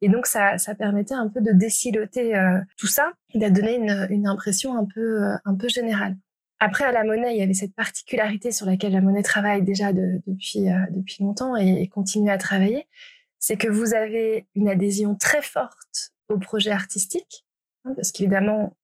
Et 0.00 0.08
donc 0.08 0.24
ça, 0.24 0.56
ça 0.56 0.74
permettait 0.74 1.12
un 1.12 1.28
peu 1.28 1.42
de 1.42 1.52
déciloter 1.52 2.34
euh, 2.34 2.58
tout 2.78 2.86
ça, 2.86 3.12
de 3.34 3.48
donner 3.50 3.74
une, 3.74 4.26
impression 4.26 4.78
un 4.78 4.86
peu, 4.86 5.22
euh, 5.22 5.36
un 5.44 5.54
peu 5.54 5.68
générale. 5.68 6.16
Après, 6.58 6.84
à 6.84 6.92
la 6.92 7.04
monnaie, 7.04 7.34
il 7.34 7.38
y 7.38 7.42
avait 7.42 7.52
cette 7.52 7.74
particularité 7.74 8.50
sur 8.50 8.64
laquelle 8.64 8.92
la 8.92 9.02
monnaie 9.02 9.22
travaille 9.22 9.62
déjà 9.62 9.92
de, 9.92 10.22
depuis, 10.26 10.70
euh, 10.70 10.78
depuis 10.92 11.22
longtemps 11.22 11.54
et, 11.54 11.82
et 11.82 11.88
continue 11.88 12.30
à 12.30 12.38
travailler, 12.38 12.88
c'est 13.38 13.56
que 13.56 13.68
vous 13.68 13.92
avez 13.92 14.46
une 14.54 14.70
adhésion 14.70 15.16
très 15.16 15.42
forte 15.42 16.14
au 16.30 16.38
projet 16.38 16.70
artistique, 16.70 17.44
parce 17.84 18.12
qu'évidemment, 18.12 18.76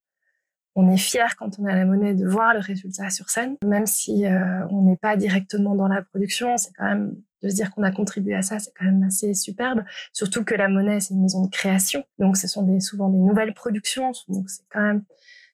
on 0.75 0.89
est 0.89 0.97
fier 0.97 1.35
quand 1.35 1.59
on 1.59 1.65
a 1.65 1.75
la 1.75 1.85
monnaie 1.85 2.13
de 2.13 2.27
voir 2.27 2.53
le 2.53 2.59
résultat 2.59 3.09
sur 3.09 3.29
scène, 3.29 3.57
même 3.65 3.85
si 3.85 4.25
euh, 4.25 4.65
on 4.69 4.83
n'est 4.83 4.97
pas 4.97 5.17
directement 5.17 5.75
dans 5.75 5.87
la 5.87 6.01
production, 6.01 6.57
c'est 6.57 6.71
quand 6.77 6.85
même 6.85 7.15
de 7.41 7.49
se 7.49 7.55
dire 7.55 7.71
qu'on 7.71 7.83
a 7.83 7.91
contribué 7.91 8.35
à 8.35 8.41
ça, 8.41 8.59
c'est 8.59 8.71
quand 8.77 8.85
même 8.85 9.03
assez 9.03 9.33
superbe. 9.33 9.83
Surtout 10.13 10.43
que 10.43 10.55
la 10.55 10.67
monnaie, 10.67 10.99
c'est 10.99 11.13
une 11.13 11.21
maison 11.21 11.45
de 11.45 11.49
création, 11.49 12.03
donc 12.17 12.37
ce 12.37 12.47
sont 12.47 12.63
des, 12.63 12.79
souvent 12.79 13.09
des 13.09 13.17
nouvelles 13.17 13.53
productions, 13.53 14.11
donc 14.27 14.49
c'est 14.49 14.63
quand 14.69 14.81
même 14.81 15.03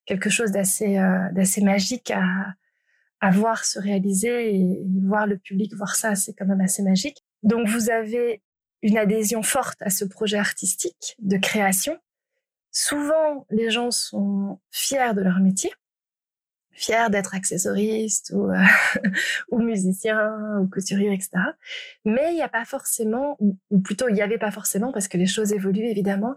quelque 0.05 0.29
chose 0.29 0.51
d'assez 0.51 0.97
euh, 0.97 1.31
d'assez 1.31 1.62
magique 1.62 2.12
à, 2.12 2.23
à 3.21 3.31
voir 3.31 3.65
se 3.65 3.79
réaliser 3.79 4.55
et, 4.55 4.81
et 4.81 5.01
voir 5.01 5.25
le 5.27 5.38
public 5.38 5.73
voir 5.73 5.95
ça, 5.95 6.15
c'est 6.15 6.34
quand 6.34 6.45
même 6.45 6.62
assez 6.62 6.84
magique. 6.84 7.23
Donc 7.43 7.67
vous 7.67 7.89
avez 7.89 8.41
une 8.81 8.97
adhésion 8.97 9.41
forte 9.41 9.81
à 9.81 9.89
ce 9.89 10.05
projet 10.05 10.38
artistique 10.38 11.15
de 11.19 11.38
création. 11.38 11.97
Souvent, 12.77 13.47
les 13.51 13.69
gens 13.69 13.89
sont 13.89 14.59
fiers 14.69 15.13
de 15.15 15.21
leur 15.21 15.39
métier, 15.39 15.71
fiers 16.73 17.09
d'être 17.09 17.33
accessoristes 17.33 18.33
ou, 18.35 18.51
euh, 18.51 18.61
ou 19.51 19.59
musiciens 19.59 20.59
ou 20.59 20.67
couturiers, 20.67 21.13
etc. 21.13 21.29
Mais 22.03 22.33
il 22.33 22.35
n'y 22.35 22.41
a 22.41 22.49
pas 22.49 22.65
forcément, 22.65 23.38
ou, 23.39 23.57
plutôt 23.79 24.09
il 24.09 24.13
n'y 24.13 24.21
avait 24.21 24.38
pas 24.38 24.51
forcément, 24.51 24.91
parce 24.91 25.07
que 25.07 25.17
les 25.17 25.25
choses 25.25 25.53
évoluent 25.53 25.88
évidemment, 25.88 26.35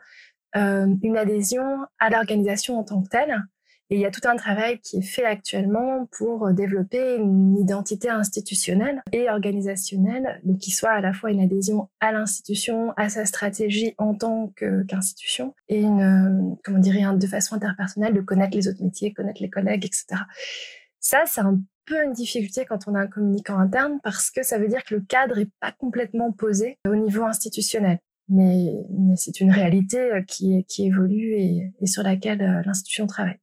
euh, 0.54 0.86
une 1.02 1.16
adhésion 1.16 1.64
à 1.98 2.08
l'organisation 2.08 2.78
en 2.78 2.84
tant 2.84 3.02
que 3.02 3.08
telle 3.08 3.42
et 3.90 3.94
il 3.94 4.00
y 4.00 4.06
a 4.06 4.10
tout 4.10 4.26
un 4.28 4.36
travail 4.36 4.80
qui 4.80 4.98
est 4.98 5.02
fait 5.02 5.24
actuellement 5.24 6.06
pour 6.12 6.52
développer 6.52 7.16
une 7.16 7.56
identité 7.58 8.10
institutionnelle 8.10 9.02
et 9.12 9.30
organisationnelle, 9.30 10.40
donc 10.44 10.58
qui 10.58 10.70
soit 10.70 10.90
à 10.90 11.00
la 11.00 11.14
fois 11.14 11.30
une 11.30 11.40
adhésion 11.40 11.88
à 12.00 12.12
l'institution, 12.12 12.92
à 12.98 13.08
sa 13.08 13.24
stratégie 13.24 13.94
en 13.96 14.14
tant 14.14 14.52
qu'institution, 14.56 15.54
et 15.68 15.80
une, 15.80 16.02
euh, 16.02 16.54
comment 16.64 16.78
dire, 16.78 17.14
de 17.14 17.26
façon 17.26 17.54
interpersonnelle, 17.54 18.12
de 18.12 18.20
connaître 18.20 18.56
les 18.56 18.68
autres 18.68 18.82
métiers, 18.82 19.14
connaître 19.14 19.40
les 19.40 19.50
collègues, 19.50 19.86
etc. 19.86 20.20
Ça, 21.00 21.22
c'est 21.26 21.40
un 21.40 21.58
peu 21.86 22.04
une 22.04 22.12
difficulté 22.12 22.66
quand 22.66 22.88
on 22.88 22.94
a 22.94 23.00
un 23.00 23.06
communicant 23.06 23.58
interne 23.58 24.00
parce 24.02 24.30
que 24.30 24.42
ça 24.42 24.58
veut 24.58 24.68
dire 24.68 24.84
que 24.84 24.96
le 24.96 25.00
cadre 25.00 25.38
est 25.38 25.50
pas 25.60 25.72
complètement 25.72 26.30
posé 26.32 26.76
au 26.86 26.94
niveau 26.94 27.22
institutionnel. 27.22 28.00
mais, 28.28 28.74
c'est 29.16 29.40
une 29.40 29.50
réalité 29.50 30.10
qui, 30.26 30.64
qui 30.68 30.86
évolue 30.86 31.32
et 31.80 31.86
sur 31.86 32.02
laquelle 32.02 32.62
l'institution 32.66 33.06
travaille. 33.06 33.38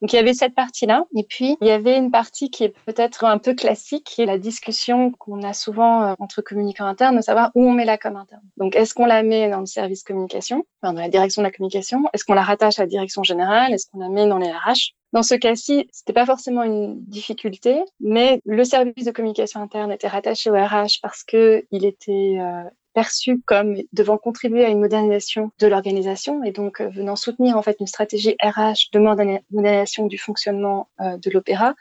Donc 0.00 0.12
il 0.12 0.16
y 0.16 0.18
avait 0.18 0.34
cette 0.34 0.54
partie-là, 0.54 1.04
et 1.16 1.24
puis 1.24 1.56
il 1.60 1.66
y 1.66 1.70
avait 1.70 1.96
une 1.96 2.10
partie 2.10 2.50
qui 2.50 2.64
est 2.64 2.74
peut-être 2.86 3.24
un 3.24 3.38
peu 3.38 3.54
classique, 3.54 4.04
qui 4.04 4.22
est 4.22 4.26
la 4.26 4.38
discussion 4.38 5.12
qu'on 5.12 5.42
a 5.42 5.52
souvent 5.52 6.02
euh, 6.02 6.14
entre 6.18 6.42
communicants 6.42 6.86
internes, 6.86 7.16
de 7.16 7.22
savoir 7.22 7.50
où 7.54 7.64
on 7.64 7.72
met 7.72 7.84
la 7.84 7.98
com 7.98 8.16
interne. 8.16 8.42
Donc 8.56 8.76
est-ce 8.76 8.94
qu'on 8.94 9.06
la 9.06 9.22
met 9.22 9.50
dans 9.50 9.60
le 9.60 9.66
service 9.66 10.02
communication, 10.02 10.64
enfin, 10.82 10.94
dans 10.94 11.00
la 11.00 11.08
direction 11.08 11.42
de 11.42 11.46
la 11.46 11.52
communication, 11.52 12.04
est-ce 12.12 12.24
qu'on 12.24 12.34
la 12.34 12.42
rattache 12.42 12.78
à 12.78 12.82
la 12.82 12.88
direction 12.88 13.22
générale, 13.22 13.72
est-ce 13.72 13.86
qu'on 13.90 14.00
la 14.00 14.08
met 14.08 14.26
dans 14.26 14.38
les 14.38 14.50
RH? 14.50 14.94
Dans 15.12 15.24
ce 15.24 15.34
cas-ci, 15.34 15.88
c'était 15.90 16.12
pas 16.12 16.26
forcément 16.26 16.62
une 16.62 17.02
difficulté, 17.06 17.82
mais 17.98 18.40
le 18.44 18.62
service 18.62 19.04
de 19.04 19.10
communication 19.10 19.60
interne 19.60 19.90
était 19.90 20.06
rattaché 20.06 20.50
au 20.50 20.54
RH 20.54 21.00
parce 21.02 21.24
que 21.24 21.64
il 21.72 21.84
était 21.84 22.36
euh, 22.38 22.62
perçu 22.92 23.40
comme 23.46 23.76
devant 23.92 24.18
contribuer 24.18 24.64
à 24.64 24.68
une 24.68 24.80
modernisation 24.80 25.50
de 25.58 25.66
l'organisation 25.66 26.42
et 26.44 26.52
donc 26.52 26.80
euh, 26.80 26.88
venant 26.88 27.16
soutenir 27.16 27.56
en 27.56 27.62
fait 27.62 27.76
une 27.80 27.86
stratégie 27.86 28.36
RH 28.42 28.90
de 28.92 28.98
modernisation 28.98 30.06
du 30.06 30.18
fonctionnement 30.18 30.88
euh, 31.00 31.16
de 31.16 31.30
l'opéra, 31.30 31.74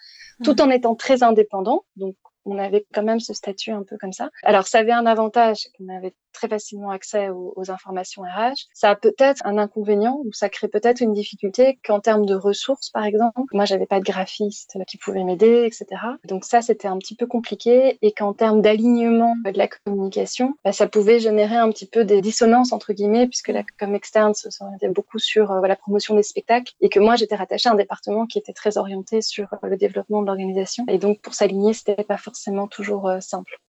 tout 0.43 0.55
mmh. 0.57 0.61
en 0.61 0.69
étant 0.69 0.95
très 0.95 1.23
indépendant. 1.23 1.83
Donc 1.95 2.15
on 2.45 2.57
avait 2.57 2.85
quand 2.93 3.03
même 3.03 3.19
ce 3.19 3.33
statut 3.33 3.71
un 3.71 3.83
peu 3.83 3.97
comme 3.97 4.13
ça. 4.13 4.29
Alors 4.43 4.67
ça 4.67 4.79
avait 4.79 4.91
un 4.91 5.05
avantage 5.05 5.67
qu'on 5.77 5.89
avait 5.89 6.13
très 6.33 6.47
facilement 6.47 6.91
accès 6.91 7.29
aux, 7.29 7.53
informations 7.69 8.23
RH. 8.23 8.67
Ça 8.73 8.89
a 8.89 8.95
peut-être 8.95 9.41
un 9.45 9.57
inconvénient 9.57 10.19
ou 10.25 10.31
ça 10.33 10.49
crée 10.49 10.67
peut-être 10.67 11.01
une 11.01 11.13
difficulté 11.13 11.79
qu'en 11.85 11.99
termes 11.99 12.25
de 12.25 12.33
ressources, 12.33 12.89
par 12.89 13.03
exemple, 13.03 13.41
moi 13.53 13.65
j'avais 13.65 13.85
pas 13.85 13.99
de 13.99 14.05
graphiste 14.05 14.77
qui 14.87 14.97
pouvait 14.97 15.23
m'aider, 15.23 15.65
etc. 15.65 16.01
Donc 16.25 16.45
ça 16.45 16.61
c'était 16.61 16.87
un 16.87 16.97
petit 16.97 17.15
peu 17.15 17.27
compliqué 17.27 17.99
et 18.01 18.11
qu'en 18.11 18.33
termes 18.33 18.61
d'alignement 18.61 19.35
de 19.45 19.57
la 19.57 19.67
communication, 19.67 20.55
bah, 20.63 20.71
ça 20.71 20.87
pouvait 20.87 21.19
générer 21.19 21.57
un 21.57 21.69
petit 21.69 21.85
peu 21.85 22.05
des 22.05 22.21
dissonances 22.21 22.71
entre 22.71 22.93
guillemets 22.93 23.27
puisque 23.27 23.49
la 23.49 23.63
com 23.77 23.93
externe 23.93 24.33
se 24.33 24.49
s'orientait 24.49 24.89
beaucoup 24.89 25.19
sur 25.19 25.51
euh, 25.51 25.67
la 25.67 25.75
promotion 25.75 26.15
des 26.15 26.23
spectacles 26.23 26.73
et 26.81 26.89
que 26.89 26.99
moi 26.99 27.15
j'étais 27.15 27.35
rattachée 27.35 27.69
à 27.69 27.73
un 27.73 27.75
département 27.75 28.25
qui 28.25 28.37
était 28.37 28.53
très 28.53 28.77
orienté 28.77 29.21
sur 29.21 29.53
euh, 29.53 29.67
le 29.67 29.77
développement 29.77 30.21
de 30.21 30.27
l'organisation 30.27 30.85
et 30.87 30.97
donc 30.97 31.21
pour 31.21 31.33
s'aligner 31.33 31.73
c'était 31.73 32.03
pas 32.03 32.17
forcément 32.17 32.67
toujours 32.67 33.07
euh, 33.07 33.19
simple 33.19 33.59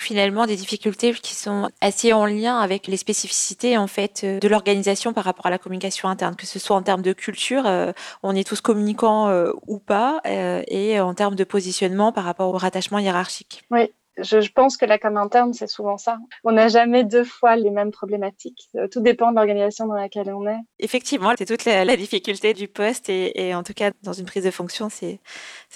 finalement 0.00 0.46
des 0.46 0.56
difficultés 0.56 1.12
qui 1.12 1.34
sont 1.34 1.70
assez 1.80 2.12
en 2.12 2.26
lien 2.26 2.58
avec 2.58 2.86
les 2.86 2.96
spécificités 2.96 3.76
en 3.76 3.86
fait 3.86 4.22
euh, 4.24 4.38
de 4.38 4.48
l'organisation 4.48 5.12
par 5.12 5.24
rapport 5.24 5.46
à 5.46 5.50
la 5.50 5.58
communication 5.58 6.08
interne, 6.08 6.36
que 6.36 6.46
ce 6.46 6.58
soit 6.58 6.76
en 6.76 6.82
termes 6.82 7.02
de 7.02 7.12
culture, 7.12 7.66
euh, 7.66 7.92
on 8.22 8.34
est 8.34 8.46
tous 8.46 8.60
communicants 8.60 9.28
euh, 9.28 9.52
ou 9.66 9.78
pas, 9.78 10.20
et 10.24 11.00
en 11.00 11.14
termes 11.14 11.34
de 11.34 11.44
positionnement 11.44 12.12
par 12.12 12.24
rapport 12.24 12.52
au 12.52 12.58
rattachement 12.58 12.98
hiérarchique. 12.98 13.64
Oui, 13.70 13.90
je, 14.22 14.50
pense 14.52 14.76
que 14.76 14.84
la 14.84 14.98
com 14.98 15.16
interne, 15.16 15.52
c'est 15.52 15.68
souvent 15.68 15.96
ça. 15.96 16.18
On 16.44 16.52
n'a 16.52 16.68
jamais 16.68 17.04
deux 17.04 17.24
fois 17.24 17.56
les 17.56 17.70
mêmes 17.70 17.90
problématiques. 17.90 18.68
Euh, 18.76 18.88
tout 18.88 19.00
dépend 19.00 19.30
de 19.30 19.36
l'organisation 19.36 19.86
dans 19.86 19.94
laquelle 19.94 20.32
on 20.32 20.46
est. 20.46 20.58
Effectivement, 20.78 21.32
c'est 21.36 21.46
toute 21.46 21.64
la, 21.64 21.96
difficulté 21.96 22.54
du 22.54 22.68
poste 22.68 23.08
et, 23.08 23.54
en 23.54 23.62
tout 23.62 23.74
cas 23.74 23.90
dans 24.02 24.12
une 24.12 24.26
prise 24.26 24.44
de 24.44 24.50
fonction, 24.50 24.88
c'est 24.88 25.20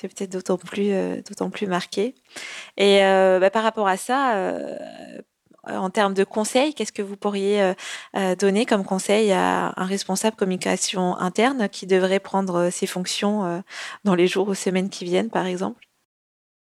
peut-être 0.01 0.33
d'autant 0.33 0.57
plus 0.57 0.93
euh, 0.93 1.17
d'autant 1.29 1.51
plus 1.51 1.67
marqué. 1.67 2.15
Et 2.77 3.05
euh, 3.05 3.39
bah, 3.41 3.51
par 3.51 3.63
rapport 3.63 3.89
à 3.89 3.97
ça. 3.97 4.35
en 5.67 5.91
termes 5.91 6.15
de 6.15 6.25
conseils, 6.25 6.75
qu'est-ce 6.75 6.93
que 6.93 7.03
vous 7.03 7.17
pourriez 7.17 7.75
donner 8.39 8.67
comme 8.67 8.85
conseil 8.85 9.33
à 9.33 9.73
un 9.77 9.87
responsable 9.87 10.37
communication 10.37 11.17
interne 11.17 11.69
qui 11.69 11.87
devrait 11.87 12.21
prendre 12.21 12.71
ses 12.71 12.87
fonctions 12.87 13.63
dans 14.05 14.15
les 14.15 14.27
jours 14.27 14.49
ou 14.49 14.55
semaines 14.55 14.91
qui 14.91 15.05
viennent, 15.05 15.31
par 15.31 15.47
exemple? 15.47 15.81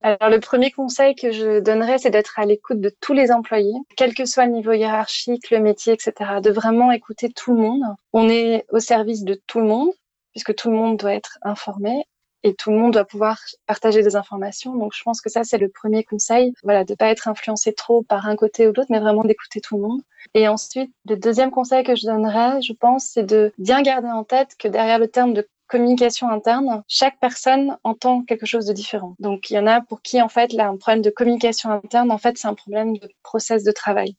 Alors 0.03 0.31
le 0.31 0.41
premier 0.41 0.71
conseil 0.71 1.15
que 1.15 1.33
je 1.33 1.61
donnerais, 1.61 1.99
c'est 1.99 2.11
d'être 2.11 2.39
à 2.39 2.45
l'écoute 2.45 2.81
de 2.81 2.93
tous 3.01 3.13
les 3.13 3.33
employés, 3.33 3.75
quel 3.97 4.15
que 4.15 4.25
soit 4.25 4.47
le 4.47 4.53
niveau 4.53 4.73
hiérarchique, 4.73 5.51
le 5.51 5.59
métier, 5.59 5.95
etc. 5.95 6.41
De 6.43 6.51
vraiment 6.51 6.93
écouter 6.93 7.31
tout 7.31 7.55
le 7.55 7.61
monde. 7.61 7.83
On 8.13 8.29
est 8.29 8.67
au 8.71 8.79
service 8.79 9.25
de 9.25 9.41
tout 9.47 9.61
le 9.61 9.67
monde, 9.67 9.91
puisque 10.33 10.55
tout 10.55 10.71
le 10.71 10.77
monde 10.77 10.99
doit 10.99 11.15
être 11.15 11.39
informé 11.43 12.05
et 12.43 12.55
tout 12.55 12.71
le 12.71 12.77
monde 12.77 12.93
doit 12.93 13.05
pouvoir 13.05 13.41
partager 13.67 14.03
des 14.03 14.15
informations. 14.15 14.77
Donc 14.77 14.93
je 14.95 15.03
pense 15.03 15.21
que 15.21 15.31
ça 15.31 15.43
c'est 15.43 15.59
le 15.59 15.69
premier 15.69 16.05
conseil, 16.05 16.53
voilà, 16.63 16.85
de 16.85 16.95
pas 16.95 17.09
être 17.09 17.27
influencé 17.27 17.73
trop 17.73 18.03
par 18.03 18.27
un 18.27 18.37
côté 18.37 18.69
ou 18.69 18.73
l'autre, 18.73 18.91
mais 18.91 19.01
vraiment 19.01 19.25
d'écouter 19.25 19.61
tout 19.61 19.77
le 19.77 19.83
monde. 19.83 20.03
Et 20.35 20.47
ensuite, 20.47 20.93
le 21.09 21.17
deuxième 21.17 21.51
conseil 21.51 21.83
que 21.83 21.97
je 21.97 22.07
donnerais, 22.07 22.61
je 22.63 22.73
pense, 22.73 23.07
c'est 23.07 23.25
de 23.25 23.53
bien 23.59 23.83
garder 23.83 24.09
en 24.09 24.25
tête 24.25 24.51
que 24.59 24.69
derrière 24.69 24.99
le 24.99 25.09
terme 25.09 25.33
de 25.33 25.49
communication 25.67 26.29
interne, 26.29 26.83
chaque 26.89 27.19
personne 27.21 27.77
entend 27.85 28.23
quelque 28.23 28.47
chose 28.47 28.67
de 28.67 28.73
différent. 28.73 29.15
Donc 29.19 29.51
il 29.51 29.55
y 29.55 29.59
en 29.59 29.67
a 29.67 29.81
pour 29.81 30.03
qui 30.03 30.21
en 30.23 30.29
fait 30.29 30.53
là 30.53 30.69
un 30.69 30.77
problème 30.77 31.03
de 31.03 31.11
communication 31.11 31.71
interne, 31.71 32.11
en 32.11 32.19
fait 32.19 32.39
c'est 32.39 32.49
un 32.49 32.55
problème 32.55 32.97
de 32.97 33.09
process 33.23 33.65
de 33.65 33.73
travail. 33.73 34.17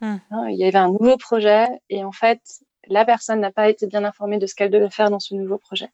Hmm. 0.00 0.16
Hein, 0.30 0.48
il 0.48 0.56
y 0.56 0.64
avait 0.64 0.78
un 0.78 0.88
nouveau 0.88 1.16
projet 1.16 1.66
et 1.90 2.04
en 2.04 2.12
fait 2.12 2.40
la 2.86 3.04
personne 3.04 3.40
n'a 3.40 3.52
pas 3.52 3.68
été 3.68 3.86
bien 3.86 4.04
informée 4.04 4.38
de 4.38 4.46
ce 4.46 4.54
qu'elle 4.54 4.70
devait 4.70 4.90
faire 4.90 5.10
dans 5.10 5.20
ce 5.20 5.34
nouveau 5.34 5.58
projet. 5.58 5.90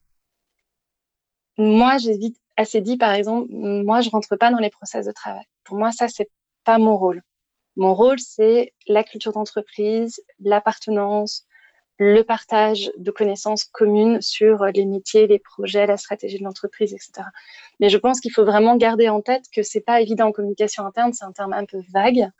Moi 1.58 1.98
j'ai 1.98 2.16
vite 2.16 2.38
assez 2.56 2.80
dit 2.80 2.96
par 2.96 3.12
exemple, 3.12 3.48
moi 3.50 4.00
je 4.00 4.10
rentre 4.10 4.36
pas 4.36 4.50
dans 4.50 4.58
les 4.58 4.70
process 4.70 5.06
de 5.06 5.12
travail. 5.12 5.44
Pour 5.64 5.76
moi 5.76 5.90
ça 5.92 6.08
c'est 6.08 6.30
pas 6.64 6.78
mon 6.78 6.96
rôle. 6.96 7.22
Mon 7.76 7.94
rôle 7.94 8.20
c'est 8.20 8.72
la 8.86 9.02
culture 9.02 9.32
d'entreprise, 9.32 10.20
l'appartenance, 10.38 11.46
le 11.98 12.22
partage 12.22 12.90
de 12.96 13.10
connaissances 13.10 13.64
communes 13.64 14.20
sur 14.20 14.64
les 14.66 14.84
métiers, 14.84 15.26
les 15.26 15.38
projets, 15.38 15.86
la 15.86 15.96
stratégie 15.96 16.38
de 16.38 16.44
l'entreprise, 16.44 16.92
etc. 16.92 17.28
Mais 17.80 17.88
je 17.88 17.98
pense 17.98 18.20
qu'il 18.20 18.32
faut 18.32 18.44
vraiment 18.44 18.76
garder 18.76 19.08
en 19.08 19.20
tête 19.20 19.44
que 19.54 19.62
c'est 19.62 19.80
pas 19.80 20.00
évident 20.00 20.28
en 20.28 20.32
communication 20.32 20.84
interne, 20.84 21.12
c'est 21.12 21.24
un 21.24 21.32
terme 21.32 21.52
un 21.52 21.64
peu 21.64 21.80
vague, 21.92 22.30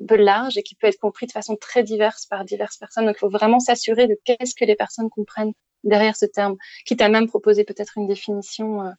un 0.00 0.06
peu 0.06 0.16
large 0.16 0.56
et 0.56 0.62
qui 0.62 0.74
peut 0.74 0.86
être 0.86 0.98
compris 0.98 1.26
de 1.26 1.32
façon 1.32 1.56
très 1.56 1.82
diverse 1.82 2.26
par 2.26 2.44
diverses 2.44 2.78
personnes. 2.78 3.06
Donc 3.06 3.16
il 3.16 3.20
faut 3.20 3.30
vraiment 3.30 3.60
s'assurer 3.60 4.06
de 4.06 4.16
qu'est-ce 4.24 4.54
que 4.54 4.64
les 4.64 4.76
personnes 4.76 5.10
comprennent 5.10 5.52
derrière 5.84 6.16
ce 6.16 6.26
terme, 6.26 6.56
quitte 6.86 7.02
à 7.02 7.08
même 7.08 7.26
proposer 7.26 7.64
peut-être 7.64 7.94
une 7.96 8.06
définition 8.06 8.82
euh, 8.82 8.90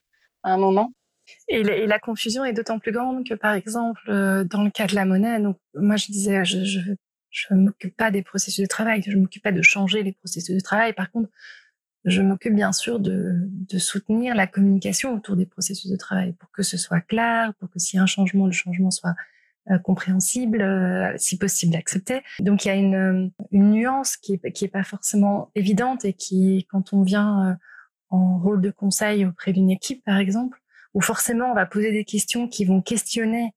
à 0.44 0.54
un 0.54 0.58
moment. 0.58 0.92
Et, 1.48 1.64
la 1.64 2.00
confusion 2.00 2.44
est 2.44 2.52
d'autant 2.52 2.80
plus 2.80 2.92
grande 2.92 3.26
que, 3.26 3.34
par 3.34 3.54
exemple, 3.54 4.02
euh, 4.10 4.44
dans 4.44 4.64
le 4.64 4.70
cas 4.70 4.88
de 4.88 4.96
la 4.96 5.06
monnaie, 5.06 5.40
donc 5.40 5.58
moi 5.74 5.96
je 5.96 6.08
disais, 6.08 6.44
je, 6.44 6.66
je 6.66 6.80
je 7.34 7.54
m'occupe 7.54 7.98
pas 7.98 8.12
des 8.12 8.22
processus 8.22 8.62
de 8.62 8.68
travail, 8.68 9.04
je 9.06 9.18
m'occupe 9.18 9.44
pas 9.44 9.52
de 9.52 9.62
changer 9.62 10.04
les 10.04 10.14
processus 10.14 10.56
de 10.56 10.62
travail. 10.62 10.94
Par 10.94 11.12
contre, 11.12 11.30
je 12.06 12.22
m'occupe 12.22 12.54
bien 12.54 12.72
sûr 12.72 13.00
de, 13.00 13.34
de, 13.50 13.78
soutenir 13.80 14.36
la 14.36 14.46
communication 14.46 15.16
autour 15.16 15.36
des 15.36 15.46
processus 15.46 15.90
de 15.90 15.96
travail 15.96 16.34
pour 16.34 16.52
que 16.52 16.62
ce 16.62 16.78
soit 16.78 17.02
clair, 17.02 17.54
pour 17.60 17.70
que 17.70 17.80
s'il 17.80 17.98
y 17.98 18.00
a 18.00 18.04
un 18.04 18.08
changement, 18.08 18.46
le 18.46 18.52
changement 18.52 18.92
soit 18.92 19.16
euh, 19.72 19.80
compréhensible, 19.80 20.62
euh, 20.62 21.14
si 21.16 21.38
possible 21.38 21.76
accepté. 21.76 22.22
Donc 22.40 22.66
il 22.66 22.68
y 22.68 22.72
a 22.72 22.76
une, 22.76 22.96
euh, 22.96 23.30
une 23.52 23.72
nuance 23.72 24.18
qui 24.18 24.34
est, 24.34 24.52
qui 24.52 24.66
est 24.66 24.70
pas 24.70 24.84
forcément 24.84 25.52
évidente 25.56 26.04
et 26.04 26.14
qui, 26.14 26.68
quand 26.70 26.92
on 26.92 27.02
vient 27.02 27.58
en 28.10 28.38
rôle 28.40 28.62
de 28.62 28.70
conseil 28.70 29.26
auprès 29.26 29.54
d'une 29.54 29.72
équipe, 29.72 30.04
par 30.04 30.18
exemple, 30.18 30.60
où 30.94 31.02
forcément 31.02 31.50
on 31.50 31.56
va 31.56 31.66
poser 31.66 31.92
des 31.92 32.04
questions 32.04 32.48
qui 32.48 32.66
vont 32.66 32.82
questionner 32.82 33.54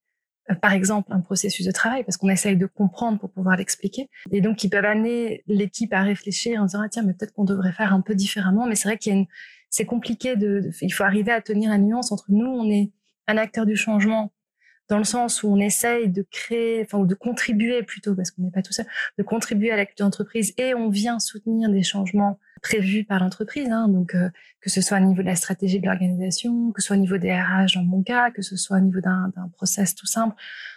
par 0.55 0.73
exemple 0.73 1.11
un 1.11 1.19
processus 1.19 1.65
de 1.65 1.71
travail 1.71 2.03
parce 2.03 2.17
qu'on 2.17 2.29
essaye 2.29 2.57
de 2.57 2.65
comprendre 2.65 3.19
pour 3.19 3.31
pouvoir 3.31 3.57
l'expliquer. 3.57 4.09
Et 4.31 4.41
donc 4.41 4.63
ils 4.63 4.69
peuvent 4.69 4.85
amener 4.85 5.43
l'équipe 5.47 5.93
à 5.93 6.01
réfléchir 6.01 6.61
en 6.61 6.65
disant 6.65 6.81
ah, 6.83 6.89
tiens 6.89 7.03
mais 7.03 7.13
peut-être 7.13 7.33
qu'on 7.33 7.45
devrait 7.45 7.73
faire 7.73 7.93
un 7.93 8.01
peu 8.01 8.15
différemment. 8.15 8.65
Mais 8.67 8.75
c'est 8.75 8.87
vrai 8.87 8.97
qu'il 8.97 9.13
y 9.13 9.15
a 9.15 9.19
une 9.19 9.27
c'est 9.69 9.85
compliqué 9.85 10.37
de, 10.37 10.71
il 10.81 10.91
faut 10.91 11.03
arriver 11.03 11.31
à 11.31 11.41
tenir 11.41 11.69
la 11.69 11.77
nuance 11.77 12.11
entre 12.11 12.25
nous 12.29 12.47
on 12.47 12.69
est 12.71 12.91
un 13.27 13.37
acteur 13.37 13.65
du 13.65 13.75
changement 13.75 14.31
dans 14.89 14.97
le 14.97 15.03
sens 15.03 15.43
où 15.43 15.49
on 15.49 15.59
essaye 15.59 16.09
de 16.09 16.25
créer 16.29 16.83
enfin 16.83 16.97
ou 16.97 17.05
de 17.05 17.15
contribuer 17.15 17.83
plutôt 17.83 18.15
parce 18.15 18.31
qu'on 18.31 18.43
n'est 18.43 18.51
pas 18.51 18.61
tout 18.61 18.73
seul 18.73 18.85
de 19.17 19.23
contribuer 19.23 19.71
à 19.71 19.75
la 19.75 19.85
culture 19.85 20.05
d'entreprise 20.05 20.53
et 20.57 20.73
on 20.73 20.89
vient 20.89 21.19
soutenir 21.19 21.69
des 21.69 21.83
changements 21.83 22.39
prévu 22.61 23.03
par 23.03 23.19
l'entreprise. 23.19 23.69
Hein, 23.71 23.87
donc, 23.87 24.15
euh, 24.15 24.29
que 24.61 24.69
ce 24.69 24.81
soit 24.81 24.97
au 24.97 25.01
niveau 25.01 25.21
de 25.21 25.27
la 25.27 25.35
stratégie 25.35 25.79
de 25.79 25.85
l'organisation, 25.85 26.71
que 26.71 26.81
ce 26.81 26.87
soit 26.87 26.95
au 26.95 26.99
niveau 26.99 27.17
des 27.17 27.31
RH 27.31 27.75
dans 27.75 27.83
mon 27.83 28.03
cas, 28.03 28.31
que 28.31 28.41
ce 28.41 28.55
soit 28.55 28.77
au 28.77 28.81
niveau 28.81 28.99
d'un 28.99 29.31
process 29.53 29.95
tout 29.95 30.05
simple 30.05 30.35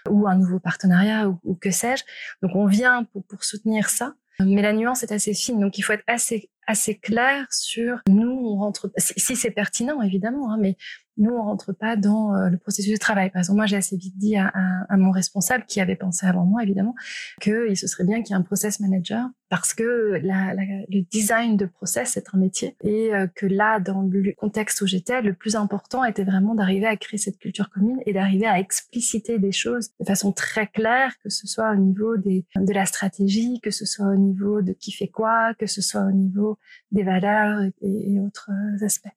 ou 0.08 0.26
un 0.26 0.36
nouveau 0.36 0.58
partenariat 0.58 1.28
ou, 1.28 1.54
que 1.54 1.70
sais-je. 1.70 2.04
Donc, 2.42 2.54
on 2.54 2.66
vient 2.66 3.04
pour, 3.04 3.24
pour 3.24 3.44
soutenir 3.44 3.88
ça. 3.88 4.14
Mais 4.40 4.62
la 4.62 4.72
nuance 4.72 5.02
est 5.02 5.12
assez 5.12 5.34
fine, 5.34 5.60
donc 5.60 5.76
il 5.76 5.82
faut 5.82 5.92
être 5.92 6.04
assez 6.06 6.48
assez 6.66 6.96
clair 6.96 7.46
sur 7.50 7.98
nous 8.08 8.30
on 8.30 8.56
rentre 8.56 8.90
si, 8.96 9.36
c'est 9.36 9.50
pertinent 9.50 10.00
évidemment, 10.02 10.52
hein, 10.52 10.56
mais 10.58 10.76
nous, 11.16 11.32
on 11.32 11.42
rentre 11.42 11.72
pas 11.72 11.96
dans 11.96 12.34
euh, 12.34 12.48
le 12.48 12.56
processus 12.56 12.92
de 12.92 12.98
travail. 12.98 13.30
Par 13.30 13.40
exemple, 13.40 13.58
moi, 13.58 13.66
j'ai 13.66 13.76
assez 13.76 13.96
vite 13.96 14.16
dit 14.16 14.36
à, 14.36 14.52
mon 14.96 15.10
responsable, 15.10 15.64
qui 15.66 15.80
avait 15.80 15.96
pensé 15.96 16.26
avant 16.26 16.44
moi, 16.44 16.62
évidemment, 16.62 16.94
que 17.40 17.74
ce 17.74 17.86
serait 17.86 18.04
bien 18.04 18.22
qu'il 18.22 18.34
y 18.34 18.38
ait 18.38 18.40
un 18.40 18.42
process 18.42 18.80
manager 18.80 19.28
parce 19.48 19.74
que 19.74 20.20
le 20.22 21.00
design 21.10 21.56
de 21.56 21.66
process 21.66 22.16
est 22.16 22.26
un 22.32 22.38
métier 22.38 22.76
et 22.82 23.12
euh, 23.12 23.26
que 23.26 23.46
là, 23.46 23.80
dans 23.80 24.02
le 24.02 24.32
contexte 24.32 24.80
où 24.80 24.86
j'étais, 24.86 25.22
le 25.22 25.34
plus 25.34 25.56
important 25.56 26.04
était 26.04 26.24
vraiment 26.24 26.54
d'arriver 26.54 26.86
à 26.86 26.96
créer 26.96 27.18
cette 27.18 27.38
culture 27.38 27.68
commune 27.68 28.00
et 28.06 28.12
d'arriver 28.12 28.46
à 28.46 28.60
expliciter 28.60 29.38
des 29.38 29.52
choses 29.52 29.90
de 29.98 30.04
façon 30.04 30.32
très 30.32 30.68
claire, 30.68 31.14
que 31.22 31.30
ce 31.30 31.48
soit 31.48 31.72
au 31.72 31.76
niveau 31.76 32.16
de 32.16 32.72
la 32.72 32.86
stratégie, 32.86 33.60
que 33.60 33.72
ce 33.72 33.84
soit 33.84 34.06
au 34.06 34.16
niveau 34.16 34.62
de 34.62 34.72
qui 34.72 34.92
fait 34.92 35.08
quoi, 35.08 35.52
que 35.54 35.66
ce 35.66 35.82
soit 35.82 36.02
au 36.02 36.12
niveau 36.12 36.58
des 36.92 37.02
valeurs 37.02 37.60
et, 37.82 38.12
et 38.12 38.20
autres 38.20 38.50
aspects. 38.82 39.08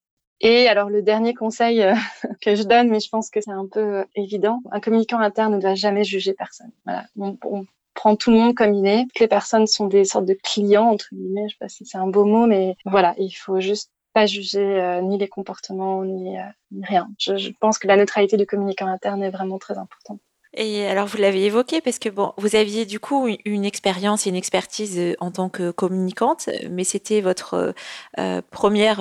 Et 0.44 0.68
alors 0.68 0.90
le 0.90 1.02
dernier 1.02 1.34
conseil 1.34 1.82
euh, 1.82 1.96
que 2.42 2.54
je 2.54 2.64
donne, 2.64 2.90
mais 2.90 3.00
je 3.00 3.10
pense 3.10 3.30
que 3.30 3.40
c'est 3.42 3.52
un 3.52 3.66
peu 3.66 3.80
euh, 3.80 4.04
évident, 4.16 4.62
un 4.72 4.82
communicant 4.82 5.20
interne 5.20 5.56
ne 5.56 5.62
doit 5.62 5.74
jamais 5.74 6.04
juger 6.04 6.34
personne. 6.34 6.72
Voilà. 6.86 7.06
On, 7.18 7.66
prend 7.96 8.16
tout 8.16 8.32
le 8.32 8.38
monde 8.38 8.56
comme 8.56 8.74
il 8.74 8.88
est. 8.88 9.04
Toutes 9.04 9.20
les 9.20 9.28
personnes 9.28 9.68
sont 9.68 9.86
des 9.86 10.04
sortes 10.04 10.26
de 10.26 10.34
clients 10.34 10.90
entre 10.90 11.10
guillemets. 11.14 11.48
Je 11.48 11.54
sais 11.54 11.60
pas 11.60 11.70
si 11.70 11.86
c'est 11.86 12.00
un 12.00 12.08
beau 12.08 12.26
mot, 12.26 12.48
mais 12.48 12.76
voilà, 12.86 13.14
il 13.20 13.30
faut 13.30 13.60
juste 13.60 13.92
pas 14.14 14.26
juger 14.26 14.82
euh, 14.82 15.02
ni 15.02 15.20
les 15.20 15.28
comportements 15.28 16.04
ni, 16.04 16.36
rien. 16.82 17.08
Je, 17.20 17.38
je 17.38 17.52
pense 17.60 17.78
que 17.78 17.88
la 17.88 17.96
neutralité 17.96 18.36
du 18.36 18.48
communicant 18.48 18.88
interne 18.88 19.22
est 19.22 19.30
vraiment 19.30 19.60
très 19.60 19.78
importante. 19.78 20.20
Et 20.56 20.86
alors, 20.86 21.08
vous 21.08 21.18
l'avez 21.18 21.46
évoqué 21.46 21.82
parce 21.82 21.98
que 21.98 22.10
bon, 22.10 22.34
vous 22.38 22.56
aviez 22.56 22.86
du 22.86 23.00
coup 23.00 23.28
une 23.44 23.66
expérience 23.66 24.28
et 24.28 24.30
une 24.30 24.36
expertise 24.36 25.00
euh, 25.00 25.16
en 25.20 25.32
tant 25.32 25.50
que 25.50 25.72
communicante, 25.72 26.48
mais 26.70 26.84
c'était 26.84 27.22
votre 27.22 27.56
euh, 27.56 27.72
euh, 28.20 28.42
première 28.52 28.98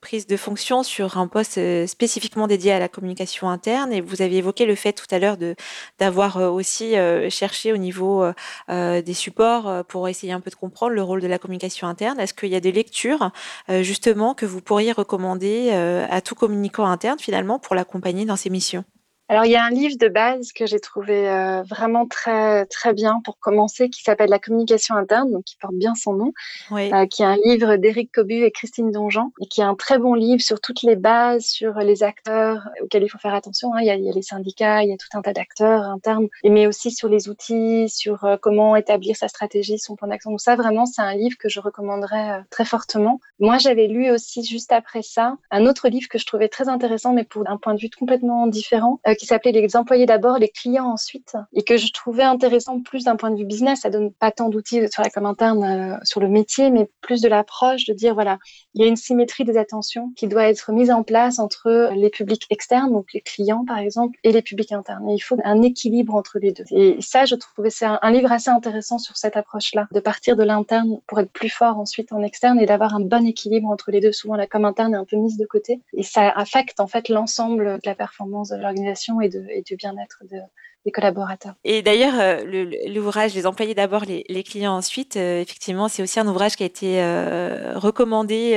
prise 0.00 0.28
de 0.28 0.36
fonction 0.36 0.84
sur 0.84 1.18
un 1.18 1.26
poste 1.26 1.58
spécifiquement 1.86 2.46
dédié 2.46 2.70
à 2.72 2.78
la 2.78 2.88
communication 2.88 3.50
interne. 3.50 3.92
Et 3.92 4.00
vous 4.00 4.22
aviez 4.22 4.38
évoqué 4.38 4.64
le 4.64 4.76
fait 4.76 4.92
tout 4.92 5.06
à 5.10 5.18
l'heure 5.18 5.36
de 5.36 5.56
d'avoir 5.98 6.36
aussi 6.36 6.94
cherché 7.28 7.72
au 7.72 7.76
niveau 7.76 8.24
des 8.68 9.14
supports 9.14 9.84
pour 9.86 10.08
essayer 10.08 10.32
un 10.32 10.40
peu 10.40 10.50
de 10.50 10.54
comprendre 10.54 10.92
le 10.92 11.02
rôle 11.02 11.20
de 11.20 11.26
la 11.26 11.38
communication 11.38 11.88
interne. 11.88 12.20
Est-ce 12.20 12.34
qu'il 12.34 12.50
y 12.50 12.56
a 12.56 12.60
des 12.60 12.72
lectures 12.72 13.30
justement 13.68 14.34
que 14.34 14.46
vous 14.46 14.60
pourriez 14.60 14.92
recommander 14.92 15.70
à 15.70 16.20
tout 16.20 16.34
communicant 16.34 16.86
interne 16.86 17.18
finalement 17.18 17.58
pour 17.58 17.74
l'accompagner 17.74 18.24
dans 18.24 18.36
ses 18.36 18.50
missions? 18.50 18.84
Alors, 19.30 19.44
il 19.44 19.52
y 19.52 19.56
a 19.56 19.62
un 19.62 19.70
livre 19.70 19.94
de 19.96 20.08
base 20.08 20.50
que 20.50 20.66
j'ai 20.66 20.80
trouvé 20.80 21.30
euh, 21.30 21.62
vraiment 21.62 22.04
très 22.04 22.66
très 22.66 22.92
bien 22.92 23.20
pour 23.24 23.38
commencer, 23.38 23.88
qui 23.88 24.02
s'appelle 24.02 24.28
La 24.28 24.40
communication 24.40 24.96
interne, 24.96 25.30
donc 25.30 25.44
qui 25.44 25.54
porte 25.54 25.74
bien 25.74 25.94
son 25.94 26.14
nom, 26.14 26.32
oui. 26.72 26.92
euh, 26.92 27.06
qui 27.06 27.22
est 27.22 27.26
un 27.26 27.36
livre 27.44 27.76
d'Éric 27.76 28.10
Cobu 28.10 28.42
et 28.42 28.50
Christine 28.50 28.90
Donjean, 28.90 29.30
et 29.40 29.46
qui 29.46 29.60
est 29.60 29.64
un 29.64 29.76
très 29.76 30.00
bon 30.00 30.14
livre 30.14 30.42
sur 30.42 30.60
toutes 30.60 30.82
les 30.82 30.96
bases, 30.96 31.44
sur 31.44 31.74
les 31.74 32.02
acteurs 32.02 32.68
auxquels 32.82 33.04
il 33.04 33.08
faut 33.08 33.18
faire 33.18 33.32
attention. 33.32 33.72
Hein. 33.72 33.82
Il, 33.82 33.86
y 33.86 33.90
a, 33.90 33.94
il, 33.94 34.04
y 34.04 34.10
a, 34.10 34.12
les 34.12 34.22
syndicats, 34.22 34.82
il 34.82 34.90
y 34.90 34.92
a 34.92 34.96
tout 34.96 35.16
un 35.16 35.22
tas 35.22 35.32
d'acteurs 35.32 35.84
internes, 35.84 36.26
mais 36.42 36.66
aussi 36.66 36.90
sur 36.90 37.08
les 37.08 37.28
outils, 37.28 37.88
sur 37.88 38.24
euh, 38.24 38.36
comment 38.36 38.74
établir 38.74 39.14
sa 39.14 39.28
stratégie, 39.28 39.78
son 39.78 39.94
plan 39.94 40.08
d'action. 40.08 40.32
Donc 40.32 40.40
ça, 40.40 40.56
vraiment, 40.56 40.86
c'est 40.86 41.02
un 41.02 41.14
livre 41.14 41.36
que 41.38 41.48
je 41.48 41.60
recommanderais 41.60 42.30
euh, 42.30 42.42
très 42.50 42.64
fortement. 42.64 43.20
Moi, 43.38 43.58
j'avais 43.58 43.86
lu 43.86 44.10
aussi 44.10 44.42
juste 44.42 44.72
après 44.72 45.02
ça 45.02 45.36
un 45.52 45.66
autre 45.66 45.88
livre 45.88 46.08
que 46.08 46.18
je 46.18 46.26
trouvais 46.26 46.48
très 46.48 46.68
intéressant, 46.68 47.12
mais 47.12 47.22
pour 47.22 47.48
un 47.48 47.58
point 47.58 47.74
de 47.74 47.80
vue 47.80 47.90
complètement 47.96 48.48
différent 48.48 48.98
euh, 49.06 49.14
qui 49.20 49.26
s'appelait 49.26 49.52
Les 49.52 49.76
employés 49.76 50.06
d'abord, 50.06 50.38
les 50.38 50.48
clients 50.48 50.92
ensuite, 50.92 51.36
et 51.52 51.62
que 51.62 51.76
je 51.76 51.92
trouvais 51.92 52.22
intéressant 52.22 52.80
plus 52.80 53.04
d'un 53.04 53.16
point 53.16 53.30
de 53.30 53.36
vue 53.36 53.44
business. 53.44 53.82
Ça 53.82 53.90
donne 53.90 54.12
pas 54.12 54.30
tant 54.30 54.48
d'outils 54.48 54.80
sur 54.90 55.02
la 55.02 55.10
com 55.10 55.26
interne, 55.26 55.62
euh, 55.62 55.96
sur 56.04 56.20
le 56.20 56.28
métier, 56.28 56.70
mais 56.70 56.90
plus 57.02 57.20
de 57.20 57.28
l'approche 57.28 57.84
de 57.84 57.92
dire 57.92 58.14
voilà, 58.14 58.38
il 58.74 58.80
y 58.80 58.84
a 58.84 58.88
une 58.88 58.96
symétrie 58.96 59.44
des 59.44 59.58
attentions 59.58 60.10
qui 60.16 60.26
doit 60.26 60.48
être 60.48 60.72
mise 60.72 60.90
en 60.90 61.02
place 61.02 61.38
entre 61.38 61.92
les 61.94 62.08
publics 62.08 62.46
externes, 62.48 62.92
donc 62.92 63.12
les 63.12 63.20
clients 63.20 63.64
par 63.66 63.78
exemple, 63.78 64.18
et 64.24 64.32
les 64.32 64.40
publics 64.40 64.72
internes. 64.72 65.06
Il 65.10 65.20
faut 65.20 65.36
un 65.44 65.60
équilibre 65.60 66.14
entre 66.14 66.38
les 66.38 66.52
deux. 66.52 66.64
Et 66.70 66.96
ça, 67.00 67.26
je 67.26 67.34
trouvais 67.34 67.68
c'est 67.68 67.84
un, 67.84 67.98
un 68.00 68.10
livre 68.10 68.32
assez 68.32 68.50
intéressant 68.50 68.96
sur 68.96 69.18
cette 69.18 69.36
approche-là, 69.36 69.86
de 69.92 70.00
partir 70.00 70.34
de 70.34 70.44
l'interne 70.44 70.98
pour 71.06 71.20
être 71.20 71.30
plus 71.30 71.50
fort 71.50 71.78
ensuite 71.78 72.10
en 72.12 72.22
externe 72.22 72.58
et 72.58 72.64
d'avoir 72.64 72.94
un 72.94 73.00
bon 73.00 73.26
équilibre 73.26 73.68
entre 73.68 73.90
les 73.90 74.00
deux. 74.00 74.12
Souvent, 74.12 74.36
la 74.36 74.46
com 74.46 74.64
interne 74.64 74.94
est 74.94 74.98
un 74.98 75.04
peu 75.04 75.16
mise 75.16 75.36
de 75.36 75.44
côté 75.44 75.82
et 75.92 76.04
ça 76.04 76.30
affecte 76.30 76.80
en 76.80 76.86
fait 76.86 77.10
l'ensemble 77.10 77.74
de 77.74 77.86
la 77.86 77.94
performance 77.94 78.48
de 78.48 78.56
l'organisation 78.56 79.09
et, 79.20 79.28
de, 79.28 79.44
et 79.48 79.62
du 79.62 79.76
bien-être 79.76 80.22
de, 80.30 80.36
des 80.84 80.90
collaborateurs. 80.90 81.54
Et 81.64 81.82
d'ailleurs, 81.82 82.14
euh, 82.18 82.64
l'ouvrage 82.88 83.34
Les 83.34 83.46
employés 83.46 83.74
d'abord, 83.74 84.04
les, 84.04 84.24
les, 84.28 84.42
clients 84.42 84.76
ensuite, 84.76 85.16
euh, 85.16 85.40
effectivement, 85.40 85.88
c'est 85.88 86.02
aussi 86.02 86.18
un 86.20 86.26
ouvrage 86.26 86.56
qui 86.56 86.62
a 86.62 86.66
été 86.66 87.02
euh, 87.02 87.72
recommandé 87.76 88.54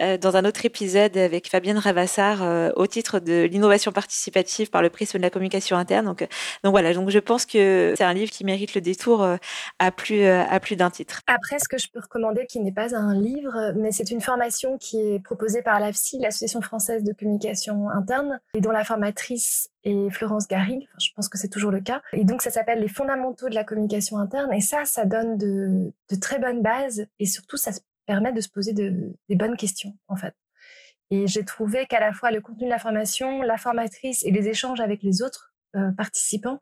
euh, 0.00 0.18
dans 0.18 0.36
un 0.36 0.44
autre 0.44 0.64
épisode 0.64 1.16
avec 1.16 1.48
Fabienne 1.48 1.78
Ravassar 1.78 2.42
euh, 2.42 2.70
au 2.76 2.86
titre 2.86 3.18
de 3.18 3.44
l'innovation 3.44 3.90
participative 3.90 4.70
par 4.70 4.82
le 4.82 4.90
prisme 4.90 5.18
de 5.18 5.22
la 5.22 5.30
communication 5.30 5.76
interne. 5.76 6.06
Donc, 6.06 6.26
donc 6.62 6.70
voilà, 6.70 6.94
donc 6.94 7.10
je 7.10 7.18
pense 7.18 7.46
que 7.46 7.94
c'est 7.96 8.04
un 8.04 8.14
livre 8.14 8.30
qui 8.30 8.44
mérite 8.44 8.74
le 8.74 8.80
détour 8.80 9.26
à 9.78 9.90
plus, 9.90 10.24
à 10.24 10.60
plus 10.60 10.76
d'un 10.76 10.90
titre. 10.90 11.22
Après, 11.26 11.58
ce 11.58 11.68
que 11.68 11.78
je 11.78 11.88
peux 11.90 12.00
recommander, 12.00 12.46
qui 12.46 12.60
n'est 12.60 12.72
pas 12.72 12.94
un 12.94 13.14
livre, 13.14 13.72
mais 13.76 13.90
c'est 13.92 14.10
une 14.10 14.20
formation 14.20 14.78
qui 14.78 14.98
est 14.98 15.18
proposée 15.22 15.62
par 15.62 15.80
l'AFSI, 15.80 16.18
l'Association 16.20 16.60
française 16.60 17.02
de 17.02 17.12
communication 17.12 17.88
interne, 17.90 18.40
et 18.54 18.60
dont 18.60 18.70
la 18.70 18.84
formatrice 18.84 19.70
et 19.86 20.10
Florence 20.10 20.48
Garrigue. 20.48 20.88
Je 20.98 21.10
pense 21.14 21.28
que 21.28 21.38
c'est 21.38 21.48
toujours 21.48 21.70
le 21.70 21.80
cas. 21.80 22.02
Et 22.12 22.24
donc, 22.24 22.42
ça 22.42 22.50
s'appelle 22.50 22.80
les 22.80 22.88
fondamentaux 22.88 23.48
de 23.48 23.54
la 23.54 23.62
communication 23.62 24.18
interne. 24.18 24.52
Et 24.52 24.60
ça, 24.60 24.84
ça 24.84 25.04
donne 25.04 25.38
de, 25.38 25.92
très 26.20 26.40
bonnes 26.40 26.60
bases. 26.60 27.06
Et 27.20 27.26
surtout, 27.26 27.56
ça 27.56 27.70
permet 28.04 28.32
de 28.32 28.40
se 28.40 28.48
poser 28.48 28.72
de, 28.72 29.14
des 29.28 29.36
bonnes 29.36 29.56
questions, 29.56 29.96
en 30.08 30.16
fait. 30.16 30.34
Et 31.12 31.28
j'ai 31.28 31.44
trouvé 31.44 31.86
qu'à 31.86 32.00
la 32.00 32.12
fois 32.12 32.32
le 32.32 32.40
contenu 32.40 32.64
de 32.64 32.70
la 32.70 32.80
formation, 32.80 33.42
la 33.42 33.56
formatrice 33.58 34.24
et 34.24 34.32
les 34.32 34.48
échanges 34.48 34.80
avec 34.80 35.04
les 35.04 35.22
autres 35.22 35.54
euh, 35.76 35.92
participants 35.92 36.60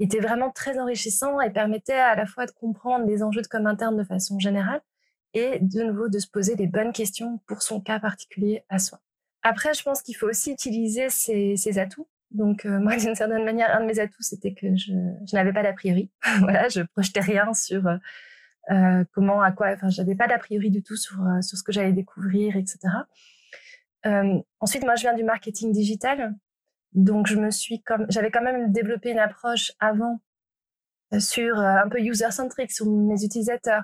étaient 0.00 0.18
vraiment 0.18 0.50
très 0.50 0.80
enrichissants 0.80 1.40
et 1.40 1.50
permettaient 1.50 1.92
à 1.92 2.16
la 2.16 2.26
fois 2.26 2.46
de 2.46 2.50
comprendre 2.50 3.06
les 3.06 3.22
enjeux 3.22 3.42
de 3.42 3.46
com 3.46 3.64
interne 3.64 3.96
de 3.96 4.02
façon 4.02 4.40
générale 4.40 4.80
et 5.34 5.60
de 5.60 5.84
nouveau 5.84 6.08
de 6.08 6.18
se 6.18 6.26
poser 6.26 6.56
les 6.56 6.66
bonnes 6.66 6.92
questions 6.92 7.40
pour 7.46 7.62
son 7.62 7.80
cas 7.80 8.00
particulier 8.00 8.64
à 8.68 8.80
soi. 8.80 8.98
Après, 9.42 9.72
je 9.72 9.84
pense 9.84 10.02
qu'il 10.02 10.16
faut 10.16 10.28
aussi 10.28 10.50
utiliser 10.50 11.08
ses, 11.10 11.56
ses 11.56 11.78
atouts 11.78 12.08
donc 12.36 12.64
euh, 12.64 12.78
moi, 12.78 12.96
d'une 12.96 13.14
certaine 13.14 13.44
manière, 13.44 13.74
un 13.74 13.80
de 13.80 13.86
mes 13.86 13.98
atouts, 13.98 14.22
c'était 14.22 14.54
que 14.54 14.76
je, 14.76 14.92
n'avais 15.32 15.52
pas 15.52 15.62
d'a 15.62 15.72
priori. 15.72 16.10
voilà, 16.40 16.68
je 16.68 16.82
projetais 16.82 17.20
rien 17.20 17.52
sur 17.54 17.86
euh, 17.86 17.96
euh, 18.70 19.04
comment, 19.12 19.40
à 19.42 19.52
quoi. 19.52 19.68
Enfin, 19.72 19.88
j'avais 19.88 20.14
pas 20.14 20.28
d'a 20.28 20.38
priori 20.38 20.70
du 20.70 20.82
tout 20.82 20.96
sur 20.96 21.16
sur 21.42 21.58
ce 21.58 21.62
que 21.62 21.72
j'allais 21.72 21.92
découvrir, 21.92 22.56
etc. 22.56 22.78
Ensuite, 24.60 24.84
moi, 24.84 24.94
je 24.94 25.02
viens 25.02 25.14
du 25.14 25.24
marketing 25.24 25.72
digital, 25.72 26.36
donc 26.92 27.26
je 27.26 27.34
me 27.34 27.50
suis 27.50 27.82
comme, 27.82 28.06
j'avais 28.08 28.30
quand 28.30 28.42
même 28.42 28.70
développé 28.70 29.10
une 29.10 29.18
approche 29.18 29.72
avant 29.80 30.20
sur 31.18 31.58
un 31.58 31.88
peu 31.88 31.98
user 31.98 32.30
centric 32.30 32.70
sur 32.70 32.86
mes 32.86 33.24
utilisateurs, 33.24 33.82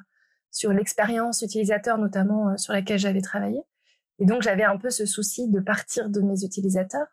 sur 0.53 0.73
l'expérience 0.73 1.43
utilisateur 1.43 1.99
notamment 1.99 2.57
sur 2.57 2.73
laquelle 2.73 3.01
j'avais 3.01 3.21
travaillé. 3.21 3.62
Et 4.21 4.25
donc 4.25 4.43
j'avais 4.43 4.62
un 4.62 4.77
peu 4.77 4.91
ce 4.91 5.07
souci 5.07 5.49
de 5.49 5.59
partir 5.59 6.09
de 6.09 6.21
mes 6.21 6.45
utilisateurs 6.45 7.09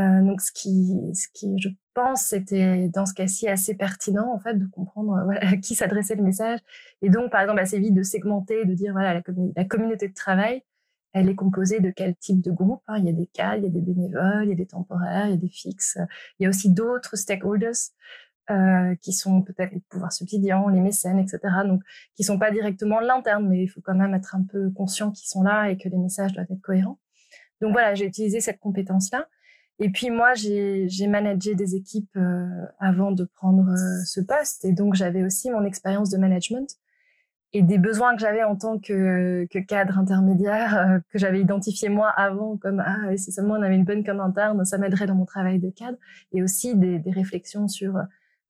euh, 0.00 0.22
donc, 0.22 0.40
ce 0.40 0.52
qui, 0.52 0.96
ce 1.14 1.28
qui, 1.34 1.58
je 1.58 1.68
pense, 1.94 2.22
c'était 2.22 2.88
dans 2.88 3.06
ce 3.06 3.14
cas-ci 3.14 3.48
assez 3.48 3.74
pertinent, 3.74 4.32
en 4.32 4.38
fait, 4.38 4.54
de 4.54 4.66
comprendre 4.66 5.12
euh, 5.14 5.34
à 5.40 5.56
qui 5.56 5.74
s'adressait 5.74 6.14
le 6.14 6.22
message. 6.22 6.60
Et 7.02 7.10
donc, 7.10 7.30
par 7.30 7.42
exemple, 7.42 7.60
assez 7.60 7.78
vite 7.78 7.94
de 7.94 8.02
segmenter, 8.02 8.64
de 8.64 8.74
dire, 8.74 8.92
voilà, 8.92 9.22
la, 9.56 9.64
communauté 9.64 10.08
de 10.08 10.14
travail, 10.14 10.62
elle 11.12 11.28
est 11.28 11.34
composée 11.34 11.80
de 11.80 11.90
quel 11.90 12.16
type 12.16 12.40
de 12.40 12.52
groupe 12.52 12.82
hein 12.86 12.98
Il 12.98 13.04
y 13.06 13.08
a 13.10 13.12
des 13.12 13.26
cadres, 13.26 13.58
il 13.58 13.64
y 13.64 13.66
a 13.66 13.70
des 13.70 13.80
bénévoles, 13.80 14.44
il 14.44 14.50
y 14.50 14.52
a 14.52 14.56
des 14.56 14.66
temporaires, 14.66 15.26
il 15.26 15.32
y 15.32 15.34
a 15.34 15.38
des 15.38 15.48
fixes. 15.48 15.98
Il 16.38 16.44
y 16.44 16.46
a 16.46 16.48
aussi 16.48 16.70
d'autres 16.70 17.16
stakeholders 17.16 17.90
euh, 18.50 18.94
qui 19.02 19.12
sont 19.12 19.42
peut-être 19.42 19.72
les 19.72 19.82
pouvoirs 19.88 20.12
subsidiants, 20.12 20.68
les 20.68 20.80
mécènes, 20.80 21.18
etc. 21.18 21.38
Donc, 21.66 21.82
qui 22.14 22.22
sont 22.22 22.38
pas 22.38 22.50
directement 22.52 23.00
l'interne, 23.00 23.48
mais 23.48 23.64
il 23.64 23.68
faut 23.68 23.80
quand 23.80 23.94
même 23.94 24.14
être 24.14 24.36
un 24.36 24.44
peu 24.44 24.70
conscient 24.70 25.10
qu'ils 25.10 25.28
sont 25.28 25.42
là 25.42 25.68
et 25.70 25.76
que 25.76 25.88
les 25.88 25.98
messages 25.98 26.32
doivent 26.32 26.46
être 26.48 26.60
cohérents. 26.62 26.98
Donc 27.60 27.72
voilà, 27.72 27.94
j'ai 27.94 28.06
utilisé 28.06 28.40
cette 28.40 28.58
compétence-là. 28.58 29.28
Et 29.82 29.88
puis 29.88 30.10
moi, 30.10 30.34
j'ai 30.34 31.06
managé 31.08 31.54
des 31.54 31.74
équipes 31.74 32.14
euh, 32.16 32.46
avant 32.78 33.12
de 33.12 33.24
prendre 33.24 33.70
euh, 33.70 34.04
ce 34.04 34.20
poste, 34.20 34.66
et 34.66 34.72
donc 34.72 34.94
j'avais 34.94 35.24
aussi 35.24 35.50
mon 35.50 35.64
expérience 35.64 36.10
de 36.10 36.18
management 36.18 36.68
et 37.54 37.62
des 37.62 37.78
besoins 37.78 38.14
que 38.14 38.20
j'avais 38.20 38.44
en 38.44 38.56
tant 38.56 38.78
que, 38.78 39.46
cadre 39.66 39.98
intermédiaire 39.98 40.76
euh, 40.76 40.98
que 41.10 41.18
j'avais 41.18 41.40
identifié 41.40 41.88
moi 41.88 42.10
avant 42.10 42.58
comme 42.58 42.80
ah 42.86 43.16
si 43.16 43.32
seulement 43.32 43.54
on 43.54 43.62
avait 43.62 43.74
une 43.74 43.84
bonne 43.84 44.04
com 44.04 44.20
interne, 44.20 44.64
ça 44.66 44.76
m'aiderait 44.76 45.06
dans 45.06 45.14
mon 45.14 45.24
travail 45.24 45.58
de 45.58 45.70
cadre, 45.70 45.96
et 46.32 46.42
aussi 46.42 46.76
des, 46.76 47.00
réflexions 47.10 47.66
sur 47.66 47.94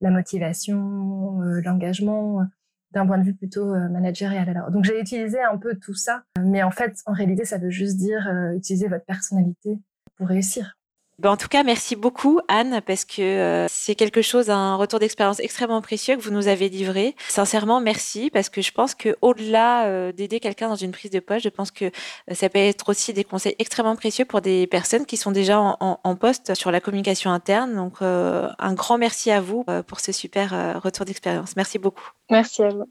la 0.00 0.10
motivation, 0.10 1.38
l'engagement 1.64 2.44
d'un 2.90 3.06
point 3.06 3.18
de 3.18 3.24
vue 3.24 3.34
plutôt 3.34 3.66
managérial. 3.90 4.64
Donc 4.72 4.84
j'ai 4.84 4.98
utilisé 5.00 5.40
un 5.40 5.58
peu 5.58 5.76
tout 5.76 5.94
ça, 5.94 6.24
mais 6.42 6.62
en 6.64 6.72
fait, 6.72 6.96
en 7.06 7.12
réalité, 7.12 7.44
ça 7.44 7.58
veut 7.58 7.70
juste 7.70 7.98
dire 7.98 8.28
utiliser 8.56 8.88
votre 8.88 9.04
personnalité 9.04 9.78
pour 10.16 10.26
réussir. 10.26 10.79
Ben, 11.20 11.32
en 11.32 11.36
tout 11.36 11.48
cas, 11.48 11.62
merci 11.64 11.96
beaucoup 11.96 12.40
Anne, 12.48 12.80
parce 12.86 13.04
que 13.04 13.20
euh, 13.20 13.66
c'est 13.68 13.94
quelque 13.94 14.22
chose, 14.22 14.48
un 14.48 14.76
retour 14.76 14.98
d'expérience 15.00 15.38
extrêmement 15.38 15.82
précieux 15.82 16.16
que 16.16 16.22
vous 16.22 16.30
nous 16.30 16.48
avez 16.48 16.70
livré. 16.70 17.14
Sincèrement, 17.28 17.78
merci, 17.78 18.30
parce 18.30 18.48
que 18.48 18.62
je 18.62 18.72
pense 18.72 18.94
que 18.94 19.14
au-delà 19.20 19.84
euh, 19.84 20.12
d'aider 20.12 20.40
quelqu'un 20.40 20.70
dans 20.70 20.76
une 20.76 20.92
prise 20.92 21.10
de 21.10 21.20
poste, 21.20 21.44
je 21.44 21.50
pense 21.50 21.70
que 21.70 21.84
euh, 21.84 21.90
ça 22.32 22.48
peut 22.48 22.58
être 22.58 22.88
aussi 22.88 23.12
des 23.12 23.24
conseils 23.24 23.54
extrêmement 23.58 23.96
précieux 23.96 24.24
pour 24.24 24.40
des 24.40 24.66
personnes 24.66 25.04
qui 25.04 25.18
sont 25.18 25.30
déjà 25.30 25.60
en, 25.60 25.76
en, 25.80 26.00
en 26.02 26.16
poste 26.16 26.54
sur 26.54 26.70
la 26.70 26.80
communication 26.80 27.30
interne. 27.30 27.74
Donc, 27.76 27.96
euh, 28.00 28.48
un 28.58 28.72
grand 28.72 28.96
merci 28.96 29.30
à 29.30 29.42
vous 29.42 29.66
euh, 29.68 29.82
pour 29.82 30.00
ce 30.00 30.12
super 30.12 30.54
euh, 30.54 30.78
retour 30.78 31.04
d'expérience. 31.04 31.54
Merci 31.54 31.78
beaucoup. 31.78 32.08
Merci 32.30 32.62
à 32.62 32.70
vous. 32.70 32.86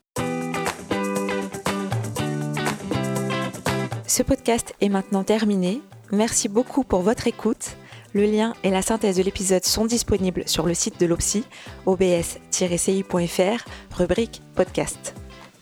Ce 4.05 4.21
podcast 4.21 4.75
est 4.81 4.89
maintenant 4.89 5.23
terminé. 5.23 5.81
Merci 6.11 6.47
beaucoup 6.47 6.83
pour 6.83 7.01
votre 7.01 7.25
écoute. 7.25 7.75
Le 8.13 8.25
lien 8.25 8.53
et 8.63 8.71
la 8.71 8.81
synthèse 8.81 9.17
de 9.17 9.23
l'épisode 9.23 9.65
sont 9.65 9.85
disponibles 9.85 10.43
sur 10.47 10.65
le 10.65 10.73
site 10.73 10.99
de 10.99 11.05
l'OPSI, 11.05 11.43
obs-ci.fr, 11.85 13.65
rubrique 13.95 14.41
podcast. 14.55 15.13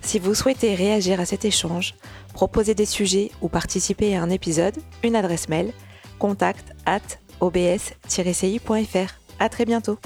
Si 0.02 0.20
vous 0.20 0.34
souhaitez 0.34 0.74
réagir 0.76 1.20
à 1.20 1.26
cet 1.26 1.44
échange, 1.44 1.96
proposer 2.34 2.74
des 2.74 2.86
sujets 2.86 3.32
ou 3.42 3.50
participer 3.50 4.16
à 4.16 4.22
un 4.22 4.30
épisode, 4.30 4.78
une 5.04 5.16
adresse 5.16 5.50
mail 5.50 5.74
contact 6.20 6.74
at 6.86 7.02
obs-ci.fr. 7.42 9.14
À 9.40 9.50
très 9.50 9.66
bientôt. 9.66 10.00